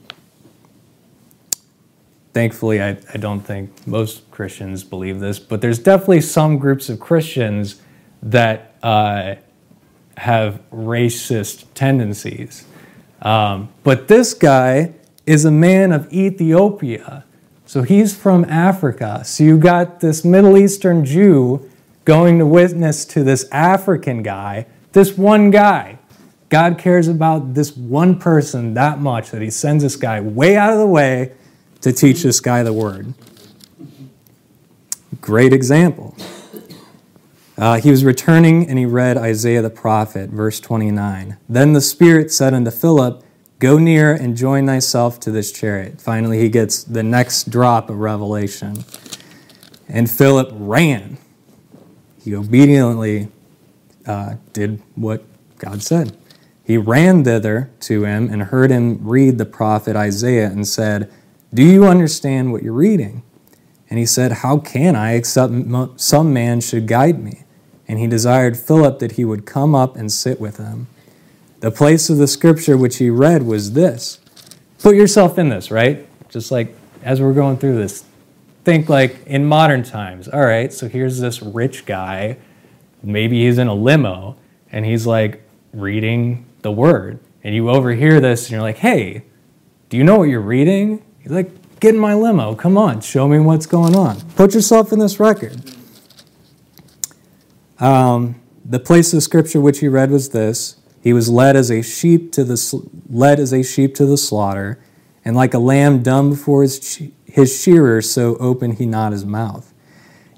thankfully, 2.32 2.82
I, 2.82 2.96
I 3.12 3.18
don't 3.18 3.40
think 3.40 3.86
most 3.86 4.30
Christians 4.30 4.82
believe 4.82 5.20
this, 5.20 5.38
but 5.38 5.60
there's 5.60 5.78
definitely 5.78 6.22
some 6.22 6.58
groups 6.58 6.88
of 6.88 6.98
Christians 6.98 7.80
that 8.22 8.74
uh, 8.82 9.34
have 10.16 10.60
racist 10.72 11.66
tendencies. 11.74 12.64
Um, 13.20 13.68
but 13.84 14.08
this 14.08 14.34
guy 14.34 14.94
is 15.26 15.44
a 15.44 15.50
man 15.50 15.92
of 15.92 16.12
Ethiopia. 16.12 17.24
So 17.64 17.82
he's 17.82 18.16
from 18.16 18.44
Africa. 18.46 19.22
So 19.24 19.44
you 19.44 19.58
got 19.58 20.00
this 20.00 20.24
Middle 20.24 20.58
Eastern 20.58 21.04
Jew 21.04 21.68
going 22.04 22.38
to 22.38 22.46
witness 22.46 23.04
to 23.06 23.22
this 23.22 23.48
African 23.50 24.22
guy, 24.22 24.66
this 24.92 25.16
one 25.16 25.50
guy. 25.50 25.98
God 26.48 26.76
cares 26.76 27.08
about 27.08 27.54
this 27.54 27.74
one 27.76 28.18
person 28.18 28.74
that 28.74 28.98
much 28.98 29.30
that 29.30 29.40
he 29.40 29.48
sends 29.48 29.82
this 29.82 29.96
guy 29.96 30.20
way 30.20 30.56
out 30.56 30.72
of 30.72 30.78
the 30.78 30.86
way 30.86 31.32
to 31.80 31.92
teach 31.92 32.22
this 32.22 32.40
guy 32.40 32.62
the 32.62 32.72
word. 32.72 33.14
Great 35.20 35.52
example. 35.52 36.16
Uh, 37.56 37.78
he 37.78 37.90
was 37.90 38.04
returning 38.04 38.68
and 38.68 38.78
he 38.78 38.84
read 38.84 39.16
Isaiah 39.16 39.62
the 39.62 39.70
prophet, 39.70 40.30
verse 40.30 40.58
29. 40.58 41.38
Then 41.48 41.74
the 41.74 41.80
Spirit 41.80 42.32
said 42.32 42.54
unto 42.54 42.70
Philip, 42.70 43.22
Go 43.62 43.78
near 43.78 44.12
and 44.12 44.36
join 44.36 44.66
thyself 44.66 45.20
to 45.20 45.30
this 45.30 45.52
chariot. 45.52 46.00
Finally, 46.00 46.40
he 46.40 46.48
gets 46.48 46.82
the 46.82 47.04
next 47.04 47.48
drop 47.48 47.88
of 47.88 47.98
revelation. 47.98 48.84
And 49.88 50.10
Philip 50.10 50.48
ran. 50.50 51.16
He 52.24 52.34
obediently 52.34 53.28
uh, 54.04 54.34
did 54.52 54.82
what 54.96 55.22
God 55.58 55.80
said. 55.80 56.16
He 56.64 56.76
ran 56.76 57.22
thither 57.22 57.70
to 57.82 58.04
him 58.04 58.28
and 58.28 58.42
heard 58.42 58.72
him 58.72 58.98
read 59.00 59.38
the 59.38 59.44
prophet 59.44 59.94
Isaiah 59.94 60.46
and 60.48 60.66
said, 60.66 61.08
do 61.54 61.62
you 61.62 61.84
understand 61.84 62.50
what 62.50 62.62
you're 62.62 62.72
reading? 62.72 63.22
And 63.90 63.98
he 63.98 64.06
said, 64.06 64.32
How 64.32 64.56
can 64.56 64.96
I, 64.96 65.12
except 65.12 65.52
some 66.00 66.32
man 66.32 66.62
should 66.62 66.88
guide 66.88 67.22
me? 67.22 67.44
And 67.86 67.98
he 67.98 68.06
desired 68.06 68.56
Philip 68.56 69.00
that 69.00 69.12
he 69.12 69.24
would 69.24 69.44
come 69.44 69.74
up 69.74 69.94
and 69.94 70.10
sit 70.10 70.40
with 70.40 70.56
him. 70.56 70.86
The 71.62 71.70
place 71.70 72.10
of 72.10 72.18
the 72.18 72.26
scripture 72.26 72.76
which 72.76 72.96
he 72.96 73.08
read 73.08 73.44
was 73.44 73.74
this. 73.74 74.18
Put 74.80 74.96
yourself 74.96 75.38
in 75.38 75.48
this, 75.48 75.70
right? 75.70 76.08
Just 76.28 76.50
like 76.50 76.76
as 77.04 77.20
we're 77.20 77.32
going 77.32 77.56
through 77.56 77.76
this, 77.76 78.04
think 78.64 78.88
like 78.88 79.24
in 79.26 79.44
modern 79.44 79.84
times. 79.84 80.26
All 80.26 80.44
right, 80.44 80.72
so 80.72 80.88
here's 80.88 81.20
this 81.20 81.40
rich 81.40 81.86
guy. 81.86 82.38
Maybe 83.00 83.44
he's 83.44 83.58
in 83.58 83.68
a 83.68 83.74
limo 83.74 84.36
and 84.72 84.84
he's 84.84 85.06
like 85.06 85.40
reading 85.72 86.46
the 86.62 86.72
word. 86.72 87.20
And 87.44 87.54
you 87.54 87.70
overhear 87.70 88.20
this 88.20 88.46
and 88.46 88.50
you're 88.50 88.60
like, 88.60 88.78
hey, 88.78 89.22
do 89.88 89.96
you 89.96 90.02
know 90.02 90.16
what 90.16 90.24
you're 90.28 90.40
reading? 90.40 91.04
He's 91.20 91.30
like, 91.30 91.78
get 91.78 91.94
in 91.94 92.00
my 92.00 92.14
limo. 92.14 92.56
Come 92.56 92.76
on, 92.76 93.02
show 93.02 93.28
me 93.28 93.38
what's 93.38 93.66
going 93.66 93.94
on. 93.94 94.20
Put 94.32 94.52
yourself 94.52 94.92
in 94.92 94.98
this 94.98 95.20
record. 95.20 95.62
Um, 97.78 98.40
the 98.64 98.80
place 98.80 99.14
of 99.14 99.22
scripture 99.22 99.60
which 99.60 99.78
he 99.78 99.86
read 99.86 100.10
was 100.10 100.30
this: 100.30 100.76
He 101.02 101.12
was 101.12 101.28
led 101.28 101.56
as 101.56 101.70
a 101.70 101.82
sheep 101.82 102.32
to 102.32 102.44
the 102.44 102.88
led 103.10 103.40
as 103.40 103.52
a 103.52 103.62
sheep 103.62 103.94
to 103.96 104.06
the 104.06 104.16
slaughter, 104.16 104.78
and 105.24 105.34
like 105.34 105.52
a 105.52 105.58
lamb 105.58 106.02
dumb 106.02 106.30
before 106.30 106.62
his 106.62 107.02
his 107.26 107.60
shearer, 107.60 108.00
so 108.00 108.36
opened 108.36 108.78
he 108.78 108.86
not 108.86 109.12
his 109.12 109.26
mouth. 109.26 109.72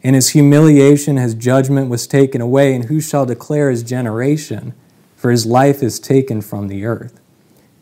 In 0.03 0.15
his 0.15 0.31
humiliation, 0.31 1.17
his 1.17 1.35
judgment 1.35 1.89
was 1.89 2.07
taken 2.07 2.41
away, 2.41 2.75
and 2.75 2.85
who 2.85 3.01
shall 3.01 3.27
declare 3.27 3.71
his 3.71 3.83
generation? 3.83 4.75
For 5.17 5.31
his 5.31 5.47
life 5.47 5.83
is 5.83 5.99
taken 5.99 6.43
from 6.43 6.69
the 6.69 6.85
earth. 6.85 7.19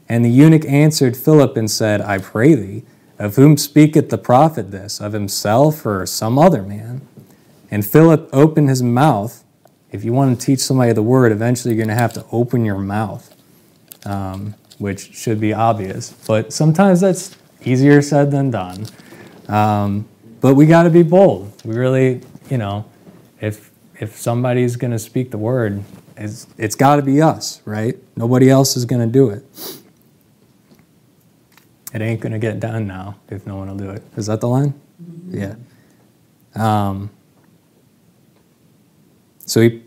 And 0.08 0.24
the 0.24 0.30
eunuch 0.30 0.64
answered 0.66 1.16
Philip 1.16 1.56
and 1.56 1.68
said, 1.68 2.00
I 2.00 2.18
pray 2.18 2.54
thee, 2.54 2.84
of 3.18 3.34
whom 3.34 3.56
speaketh 3.56 4.10
the 4.10 4.18
prophet 4.18 4.70
this? 4.70 5.00
Of 5.00 5.12
himself 5.12 5.84
or 5.84 6.06
some 6.06 6.38
other 6.38 6.62
man? 6.62 7.00
And 7.70 7.84
Philip 7.84 8.30
opened 8.32 8.68
his 8.68 8.82
mouth. 8.82 9.42
If 9.92 10.04
you 10.04 10.12
want 10.12 10.38
to 10.38 10.46
teach 10.46 10.60
somebody 10.60 10.92
the 10.92 11.02
word, 11.02 11.32
eventually 11.32 11.74
you're 11.74 11.84
going 11.84 11.94
to 11.94 12.00
have 12.00 12.14
to 12.14 12.24
open 12.32 12.64
your 12.64 12.78
mouth, 12.78 13.34
um, 14.06 14.54
which 14.78 15.14
should 15.14 15.38
be 15.38 15.52
obvious. 15.52 16.12
But 16.26 16.52
sometimes 16.52 17.00
that's 17.00 17.36
easier 17.64 18.02
said 18.02 18.30
than 18.30 18.50
done. 18.50 18.86
Um, 19.48 20.08
but 20.40 20.54
we 20.54 20.66
got 20.66 20.84
to 20.84 20.90
be 20.90 21.02
bold. 21.02 21.52
We 21.64 21.76
really, 21.76 22.22
you 22.50 22.58
know, 22.58 22.86
if 23.40 23.70
if 24.00 24.16
somebody's 24.16 24.74
going 24.74 24.90
to 24.90 24.98
speak 24.98 25.30
the 25.30 25.38
word, 25.38 25.84
it's, 26.16 26.48
it's 26.58 26.74
got 26.74 26.96
to 26.96 27.02
be 27.02 27.22
us, 27.22 27.60
right? 27.64 27.96
Nobody 28.16 28.50
else 28.50 28.76
is 28.76 28.84
going 28.84 29.00
to 29.00 29.12
do 29.12 29.30
it. 29.30 29.44
It 31.94 32.00
ain't 32.00 32.20
going 32.20 32.32
to 32.32 32.38
get 32.38 32.58
done 32.58 32.88
now 32.88 33.16
if 33.30 33.46
no 33.46 33.56
one 33.56 33.68
will 33.68 33.76
do 33.76 33.90
it. 33.90 34.02
Is 34.16 34.26
that 34.26 34.40
the 34.40 34.48
line? 34.48 34.74
Yeah. 35.28 35.54
Um, 36.54 37.10
so 39.44 39.60
he 39.60 39.82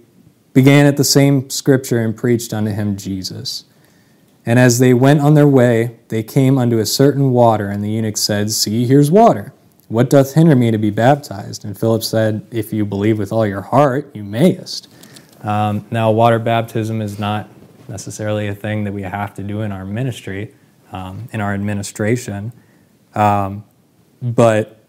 began 0.54 0.86
at 0.86 0.98
the 0.98 1.04
same 1.04 1.50
scripture 1.50 2.00
and 2.00 2.16
preached 2.16 2.54
unto 2.54 2.72
him 2.72 2.96
Jesus. 2.98 3.66
And 4.46 4.60
as 4.60 4.80
they 4.80 4.94
went 4.94 5.22
on 5.22 5.34
their 5.34 5.48
way, 5.48 5.98
they 6.10 6.22
came 6.22 6.58
unto 6.58 6.78
a 6.78 6.86
certain 6.86 7.32
water, 7.32 7.70
and 7.70 7.84
the 7.84 7.90
eunuch 7.90 8.18
said, 8.18 8.52
See, 8.52 8.86
here's 8.86 9.10
water. 9.10 9.54
What 9.88 10.10
doth 10.10 10.34
hinder 10.34 10.56
me 10.56 10.72
to 10.72 10.78
be 10.78 10.92
baptized? 10.92 11.66
And 11.66 11.78
Philip 11.78 12.04
said, 12.04 12.46
If 12.52 12.72
you 12.72 12.86
believe 12.86 13.18
with 13.18 13.32
all 13.32 13.46
your 13.46 13.62
heart, 13.62 14.16
you 14.16 14.24
mayest. 14.24 14.88
Um, 15.42 15.86
now, 15.92 16.12
water 16.12 16.40
baptism 16.40 17.02
is 17.02 17.20
not 17.20 17.50
necessarily 17.88 18.48
a 18.48 18.56
thing 18.56 18.84
that 18.84 18.94
we 18.94 19.04
have 19.04 19.34
to 19.36 19.44
do 19.44 19.62
in 19.62 19.72
our 19.72 19.86
ministry, 19.86 20.54
um, 20.92 21.28
in 21.34 21.42
our 21.42 21.54
administration. 21.54 22.52
Um, 23.14 23.64
but 24.22 24.80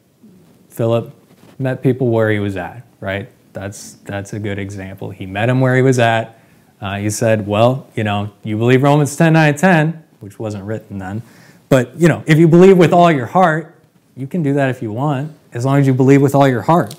Philip 0.70 1.14
met 1.59 1.83
people 1.83 2.09
where 2.09 2.31
he 2.31 2.38
was 2.38 2.57
at, 2.57 2.87
right? 3.00 3.31
That's, 3.56 3.94
that's 4.04 4.34
a 4.34 4.38
good 4.38 4.58
example. 4.58 5.08
He 5.08 5.24
met 5.24 5.48
him 5.48 5.62
where 5.62 5.74
he 5.74 5.80
was 5.80 5.98
at. 5.98 6.38
Uh, 6.78 6.98
he 6.98 7.08
said, 7.08 7.46
Well, 7.46 7.88
you 7.94 8.04
know, 8.04 8.30
you 8.42 8.58
believe 8.58 8.82
Romans 8.82 9.16
10 9.16 9.32
9 9.32 9.56
10, 9.56 10.04
which 10.20 10.38
wasn't 10.38 10.64
written 10.64 10.98
then. 10.98 11.22
But, 11.70 11.98
you 11.98 12.06
know, 12.06 12.22
if 12.26 12.38
you 12.38 12.48
believe 12.48 12.76
with 12.76 12.92
all 12.92 13.10
your 13.10 13.24
heart, 13.24 13.74
you 14.14 14.26
can 14.26 14.42
do 14.42 14.52
that 14.52 14.68
if 14.68 14.82
you 14.82 14.92
want, 14.92 15.34
as 15.54 15.64
long 15.64 15.78
as 15.78 15.86
you 15.86 15.94
believe 15.94 16.20
with 16.20 16.34
all 16.34 16.46
your 16.46 16.62
heart. 16.62 16.94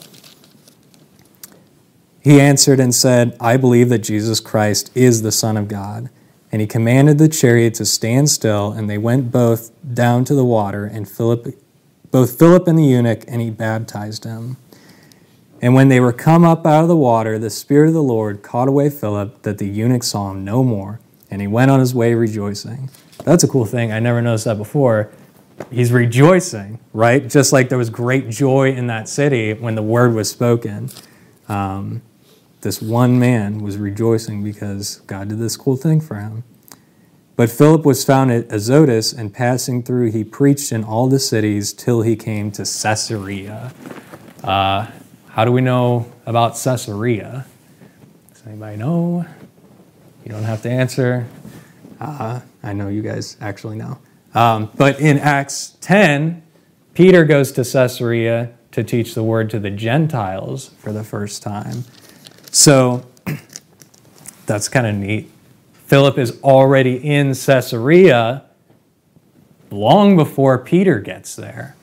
He 2.21 2.41
answered 2.41 2.79
and 2.79 2.93
said, 2.93 3.37
I 3.39 3.55
believe 3.55 3.89
that 3.89 3.99
Jesus 3.99 4.39
Christ 4.39 4.89
is 4.95 5.21
the 5.21 5.31
Son 5.31 5.57
of 5.57 5.67
God. 5.67 6.09
And 6.51 6.59
he 6.59 6.67
commanded 6.67 7.19
the 7.19 7.27
chariot 7.29 7.75
to 7.75 7.85
stand 7.85 8.31
still, 8.31 8.71
and 8.71 8.89
they 8.89 8.97
went 8.97 9.31
both 9.31 9.71
down 9.93 10.25
to 10.25 10.33
the 10.33 10.43
water, 10.43 10.85
and 10.85 11.07
Philip, 11.07 11.55
both 12.09 12.39
Philip 12.39 12.67
and 12.67 12.79
the 12.79 12.83
eunuch, 12.83 13.23
and 13.27 13.41
he 13.41 13.51
baptized 13.51 14.23
him. 14.23 14.57
And 15.61 15.73
when 15.73 15.89
they 15.89 15.99
were 15.99 16.13
come 16.13 16.43
up 16.43 16.65
out 16.65 16.83
of 16.83 16.87
the 16.87 16.95
water, 16.95 17.39
the 17.39 17.49
Spirit 17.49 17.87
of 17.87 17.93
the 17.93 18.03
Lord 18.03 18.43
caught 18.43 18.67
away 18.67 18.89
Philip, 18.89 19.41
that 19.41 19.57
the 19.57 19.67
eunuch 19.67 20.03
saw 20.03 20.31
him 20.31 20.43
no 20.45 20.63
more, 20.63 20.99
and 21.31 21.41
he 21.41 21.47
went 21.47 21.71
on 21.71 21.79
his 21.79 21.95
way 21.95 22.13
rejoicing. 22.13 22.89
That's 23.23 23.43
a 23.43 23.47
cool 23.47 23.65
thing. 23.65 23.91
I 23.91 23.99
never 23.99 24.21
noticed 24.21 24.45
that 24.45 24.57
before 24.57 25.11
he's 25.71 25.91
rejoicing, 25.91 26.79
right? 26.93 27.27
Just 27.27 27.51
like 27.51 27.69
there 27.69 27.77
was 27.77 27.89
great 27.89 28.29
joy 28.29 28.71
in 28.71 28.87
that 28.87 29.09
city 29.09 29.53
when 29.53 29.75
the 29.75 29.81
word 29.81 30.13
was 30.13 30.29
spoken. 30.29 30.89
Um, 31.49 32.01
this 32.61 32.81
one 32.81 33.19
man 33.19 33.59
was 33.59 33.77
rejoicing 33.77 34.43
because 34.43 34.97
God 35.07 35.29
did 35.29 35.39
this 35.39 35.57
cool 35.57 35.75
thing 35.75 36.01
for 36.01 36.15
him. 36.15 36.43
But 37.35 37.51
Philip 37.51 37.85
was 37.85 38.03
found 38.03 38.31
at 38.31 38.51
Azotus, 38.51 39.13
and 39.13 39.31
passing 39.31 39.83
through, 39.83 40.11
he 40.11 40.23
preached 40.23 40.71
in 40.71 40.83
all 40.83 41.07
the 41.07 41.19
cities 41.19 41.71
till 41.71 42.01
he 42.01 42.15
came 42.15 42.49
to 42.51 42.63
Caesarea. 42.63 43.71
Uh, 44.43 44.87
how 45.38 45.45
do 45.45 45.52
we 45.52 45.62
know 45.62 46.12
about 46.26 46.60
Caesarea? 46.63 47.45
Does 48.34 48.47
anybody 48.47 48.76
know? 48.76 49.23
You 50.26 50.32
don't 50.32 50.41
have 50.41 50.63
to 50.63 50.69
answer. 50.71 51.28
Uh, 52.00 52.39
I 52.63 52.73
know 52.73 52.88
you 52.88 53.04
guys 53.04 53.38
actually 53.39 53.78
know. 53.78 54.00
Um, 54.34 54.71
but 54.78 55.00
in 55.00 55.19
Acts 55.19 55.78
10, 55.80 56.41
Peter 56.95 57.23
goes 57.23 57.52
to 57.52 57.63
Caesarea 57.63 58.52
to 58.71 58.84
teach 58.84 59.13
the 59.13 59.21
word 59.21 59.52
to 59.52 59.60
the 59.60 59.69
Gentiles 59.69 60.71
for 60.80 60.91
the 60.91 61.04
first 61.04 61.43
time. 61.43 61.84
So 62.50 63.06
that's 64.47 64.67
kind 64.67 64.88
of 64.88 64.95
neat. 64.95 65.30
Philip 65.86 66.17
is 66.17 66.41
already 66.41 66.95
in 66.95 67.36
Caesarea 67.36 68.43
long 69.69 70.15
before 70.15 70.58
Peter 70.58 71.00
gets 71.00 71.36
there. 71.36 71.76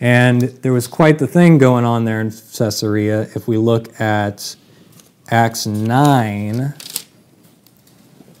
And 0.00 0.42
there 0.42 0.72
was 0.72 0.86
quite 0.86 1.18
the 1.18 1.26
thing 1.26 1.58
going 1.58 1.84
on 1.84 2.04
there 2.04 2.20
in 2.20 2.30
Caesarea. 2.30 3.22
If 3.34 3.48
we 3.48 3.56
look 3.56 4.00
at 4.00 4.54
Acts 5.30 5.66
9, 5.66 6.74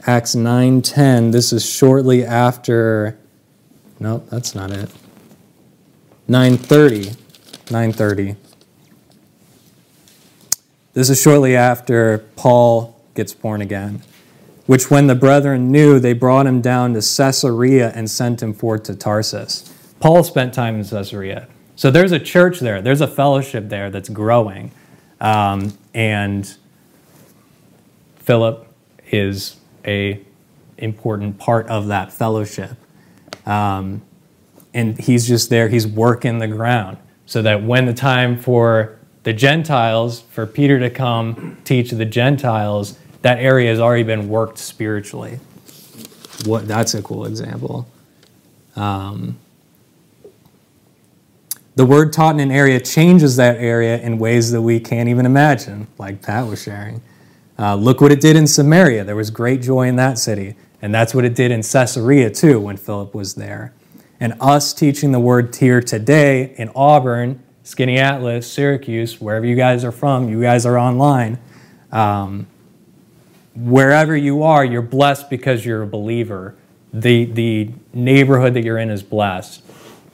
Acts 0.06 0.34
9:10, 0.34 1.32
this 1.32 1.52
is 1.52 1.66
shortly 1.66 2.24
after 2.24 3.18
no, 4.00 4.22
that's 4.30 4.54
not 4.54 4.70
it. 4.70 4.90
9:30. 6.28 7.16
9:30. 7.66 8.36
This 10.94 11.10
is 11.10 11.20
shortly 11.20 11.56
after 11.56 12.24
Paul 12.36 12.96
gets 13.14 13.34
born 13.34 13.60
again, 13.60 14.02
which 14.66 14.90
when 14.90 15.08
the 15.08 15.14
brethren 15.14 15.70
knew, 15.70 15.98
they 15.98 16.12
brought 16.12 16.46
him 16.46 16.60
down 16.60 16.94
to 16.94 17.00
Caesarea 17.00 17.92
and 17.94 18.08
sent 18.08 18.42
him 18.42 18.54
forth 18.54 18.84
to 18.84 18.94
Tarsus. 18.94 19.67
Paul 20.00 20.22
spent 20.22 20.54
time 20.54 20.76
in 20.76 20.84
Caesarea. 20.84 21.48
So 21.76 21.90
there's 21.90 22.12
a 22.12 22.18
church 22.18 22.60
there, 22.60 22.82
there's 22.82 23.00
a 23.00 23.06
fellowship 23.06 23.68
there 23.68 23.90
that's 23.90 24.08
growing. 24.08 24.72
Um, 25.20 25.76
and 25.94 26.56
Philip 28.18 28.66
is 29.10 29.56
a 29.84 30.20
important 30.76 31.38
part 31.38 31.66
of 31.68 31.88
that 31.88 32.12
fellowship. 32.12 32.76
Um, 33.46 34.02
and 34.74 34.98
he's 34.98 35.26
just 35.26 35.50
there, 35.50 35.68
he's 35.68 35.86
working 35.86 36.38
the 36.38 36.48
ground 36.48 36.98
so 37.26 37.42
that 37.42 37.62
when 37.62 37.86
the 37.86 37.94
time 37.94 38.38
for 38.38 38.98
the 39.24 39.32
Gentiles, 39.32 40.20
for 40.30 40.46
Peter 40.46 40.78
to 40.78 40.90
come 40.90 41.58
teach 41.64 41.90
the 41.90 42.04
Gentiles, 42.04 42.98
that 43.22 43.38
area 43.38 43.70
has 43.70 43.80
already 43.80 44.04
been 44.04 44.28
worked 44.28 44.58
spiritually. 44.58 45.40
What, 46.44 46.68
that's 46.68 46.94
a 46.94 47.02
cool 47.02 47.24
example. 47.26 47.88
Um, 48.76 49.36
the 51.78 51.86
word 51.86 52.12
taught 52.12 52.34
in 52.34 52.40
an 52.40 52.50
area 52.50 52.80
changes 52.80 53.36
that 53.36 53.56
area 53.58 54.00
in 54.00 54.18
ways 54.18 54.50
that 54.50 54.60
we 54.60 54.80
can't 54.80 55.08
even 55.08 55.24
imagine, 55.24 55.86
like 55.96 56.20
Pat 56.20 56.44
was 56.44 56.60
sharing. 56.60 57.00
Uh, 57.56 57.76
look 57.76 58.00
what 58.00 58.10
it 58.10 58.20
did 58.20 58.34
in 58.34 58.48
Samaria. 58.48 59.04
There 59.04 59.14
was 59.14 59.30
great 59.30 59.62
joy 59.62 59.86
in 59.86 59.94
that 59.94 60.18
city. 60.18 60.56
And 60.82 60.92
that's 60.92 61.14
what 61.14 61.24
it 61.24 61.36
did 61.36 61.52
in 61.52 61.62
Caesarea 61.62 62.30
too 62.30 62.58
when 62.58 62.76
Philip 62.76 63.14
was 63.14 63.36
there. 63.36 63.74
And 64.18 64.34
us 64.40 64.72
teaching 64.72 65.12
the 65.12 65.20
word 65.20 65.54
here 65.54 65.80
today 65.80 66.52
in 66.56 66.68
Auburn, 66.74 67.44
Skaneateles, 67.62 68.42
Syracuse, 68.42 69.20
wherever 69.20 69.46
you 69.46 69.54
guys 69.54 69.84
are 69.84 69.92
from, 69.92 70.28
you 70.28 70.42
guys 70.42 70.66
are 70.66 70.76
online. 70.76 71.38
Um, 71.92 72.48
wherever 73.54 74.16
you 74.16 74.42
are, 74.42 74.64
you're 74.64 74.82
blessed 74.82 75.30
because 75.30 75.64
you're 75.64 75.82
a 75.82 75.86
believer. 75.86 76.56
The, 76.92 77.26
the 77.26 77.70
neighborhood 77.92 78.54
that 78.54 78.64
you're 78.64 78.78
in 78.78 78.90
is 78.90 79.04
blessed. 79.04 79.62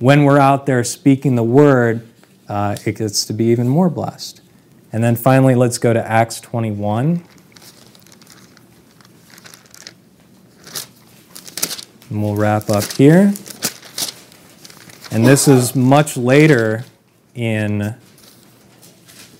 When 0.00 0.24
we're 0.24 0.38
out 0.38 0.66
there 0.66 0.82
speaking 0.82 1.36
the 1.36 1.44
word, 1.44 2.06
uh, 2.48 2.76
it 2.84 2.98
gets 2.98 3.24
to 3.26 3.32
be 3.32 3.44
even 3.46 3.68
more 3.68 3.88
blessed. 3.88 4.40
And 4.92 5.04
then 5.04 5.14
finally, 5.14 5.54
let's 5.54 5.78
go 5.78 5.92
to 5.92 6.04
Acts 6.04 6.40
21. 6.40 7.24
And 12.10 12.22
we'll 12.22 12.34
wrap 12.34 12.68
up 12.70 12.84
here. 12.92 13.34
And 15.12 15.24
this 15.24 15.46
is 15.46 15.76
much 15.76 16.16
later 16.16 16.84
in 17.36 17.94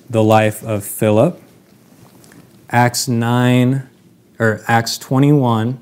the 0.08 0.22
life 0.22 0.62
of 0.62 0.84
Philip. 0.84 1.40
Acts 2.70 3.08
9, 3.08 3.88
or 4.38 4.60
Acts 4.68 4.98
21, 4.98 5.80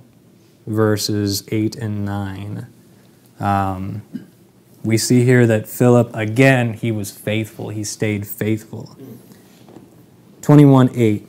verses 0.67 1.45
8 1.49 1.77
and 1.77 2.05
9. 2.07 2.67
Um, 3.39 4.03
we 4.85 4.99
see 4.99 5.25
here 5.25 5.47
that 5.47 5.68
Philip, 5.68 6.14
again, 6.14 6.75
he 6.75 6.90
was 6.90 7.11
faithful. 7.11 7.68
He 7.68 7.85
stayed 7.85 8.27
faithful. 8.27 8.97
21 10.42 10.90
8. 10.95 11.29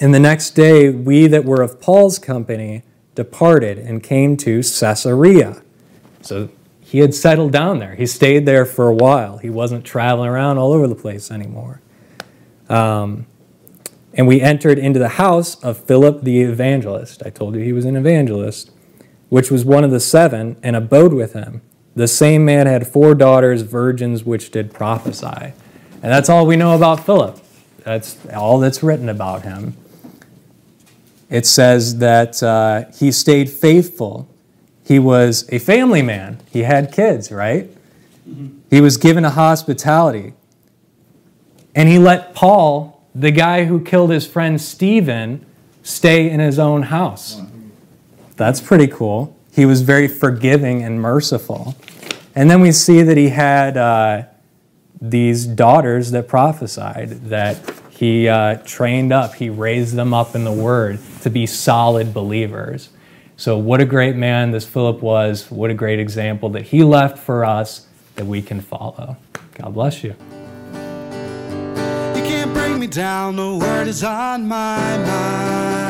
And 0.00 0.14
the 0.14 0.20
next 0.20 0.50
day, 0.50 0.90
we 0.90 1.26
that 1.26 1.44
were 1.44 1.62
of 1.62 1.80
Paul's 1.80 2.18
company 2.18 2.82
departed 3.14 3.78
and 3.78 4.02
came 4.02 4.36
to 4.38 4.62
Caesarea. 4.62 5.62
So 6.20 6.50
he 6.80 6.98
had 6.98 7.14
settled 7.14 7.52
down 7.52 7.78
there. 7.78 7.94
He 7.94 8.06
stayed 8.06 8.46
there 8.46 8.64
for 8.64 8.88
a 8.88 8.94
while. 8.94 9.38
He 9.38 9.50
wasn't 9.50 9.84
traveling 9.84 10.28
around 10.28 10.58
all 10.58 10.72
over 10.72 10.86
the 10.86 10.94
place 10.94 11.30
anymore. 11.30 11.80
Um, 12.68 13.26
and 14.14 14.26
we 14.26 14.40
entered 14.40 14.78
into 14.78 14.98
the 14.98 15.10
house 15.10 15.62
of 15.62 15.78
Philip 15.78 16.22
the 16.22 16.40
evangelist. 16.42 17.22
I 17.24 17.30
told 17.30 17.54
you 17.54 17.60
he 17.60 17.72
was 17.72 17.84
an 17.84 17.96
evangelist, 17.96 18.70
which 19.28 19.50
was 19.50 19.64
one 19.64 19.84
of 19.84 19.90
the 19.90 20.00
seven, 20.00 20.56
and 20.62 20.74
abode 20.74 21.12
with 21.12 21.34
him. 21.34 21.60
The 21.96 22.06
same 22.06 22.44
man 22.44 22.68
had 22.68 22.86
four 22.86 23.16
daughters, 23.16 23.62
virgins, 23.62 24.22
which 24.22 24.52
did 24.52 24.72
prophesy. 24.72 25.52
And 26.02 26.12
that's 26.12 26.28
all 26.28 26.46
we 26.46 26.54
know 26.54 26.76
about 26.76 27.04
Philip. 27.04 27.40
That's 27.78 28.16
all 28.28 28.60
that's 28.60 28.82
written 28.82 29.08
about 29.08 29.42
him 29.42 29.76
it 31.28 31.46
says 31.46 31.98
that 31.98 32.42
uh, 32.42 32.84
he 32.94 33.10
stayed 33.10 33.50
faithful. 33.50 34.28
He 34.84 34.98
was 34.98 35.48
a 35.50 35.58
family 35.58 36.02
man. 36.02 36.40
He 36.50 36.62
had 36.62 36.92
kids, 36.92 37.32
right? 37.32 37.68
Mm-hmm. 38.28 38.58
He 38.70 38.80
was 38.80 38.96
given 38.96 39.24
a 39.24 39.30
hospitality. 39.30 40.34
And 41.74 41.88
he 41.88 41.98
let 41.98 42.34
Paul 42.34 42.94
the 43.14 43.30
guy 43.30 43.64
who 43.64 43.80
killed 43.80 44.10
his 44.10 44.26
friend 44.26 44.60
Stephen 44.60 45.44
stay 45.82 46.28
in 46.28 46.38
his 46.38 46.58
own 46.58 46.82
house. 46.82 47.40
That's 48.36 48.60
pretty 48.60 48.88
cool. 48.88 49.34
He 49.54 49.64
was 49.64 49.80
very 49.80 50.06
forgiving 50.06 50.82
and 50.82 51.00
merciful. 51.00 51.74
And 52.36 52.50
then 52.50 52.60
we 52.60 52.70
see 52.70 53.00
that 53.00 53.16
he 53.16 53.30
had 53.30 53.78
uh, 53.78 54.24
these 55.00 55.46
daughters 55.46 56.10
that 56.10 56.28
prophesied, 56.28 57.30
that 57.30 57.58
he 57.88 58.28
uh, 58.28 58.56
trained 58.56 59.10
up, 59.10 59.34
he 59.34 59.48
raised 59.48 59.94
them 59.94 60.12
up 60.12 60.34
in 60.34 60.44
the 60.44 60.52
word 60.52 61.00
to 61.22 61.30
be 61.30 61.46
solid 61.46 62.12
believers. 62.12 62.90
So, 63.38 63.56
what 63.56 63.80
a 63.80 63.86
great 63.86 64.16
man 64.16 64.50
this 64.50 64.66
Philip 64.66 65.00
was. 65.00 65.50
What 65.50 65.70
a 65.70 65.74
great 65.74 65.98
example 65.98 66.50
that 66.50 66.62
he 66.62 66.84
left 66.84 67.18
for 67.18 67.44
us 67.44 67.86
that 68.16 68.26
we 68.26 68.42
can 68.42 68.60
follow. 68.60 69.16
God 69.54 69.72
bless 69.72 70.04
you. 70.04 70.14
You 70.70 72.22
can't 72.22 72.52
bring 72.52 72.78
me 72.78 72.86
down, 72.86 73.36
word 73.58 73.88
is 73.88 74.04
on 74.04 74.46
my 74.46 74.98
mind. 74.98 75.85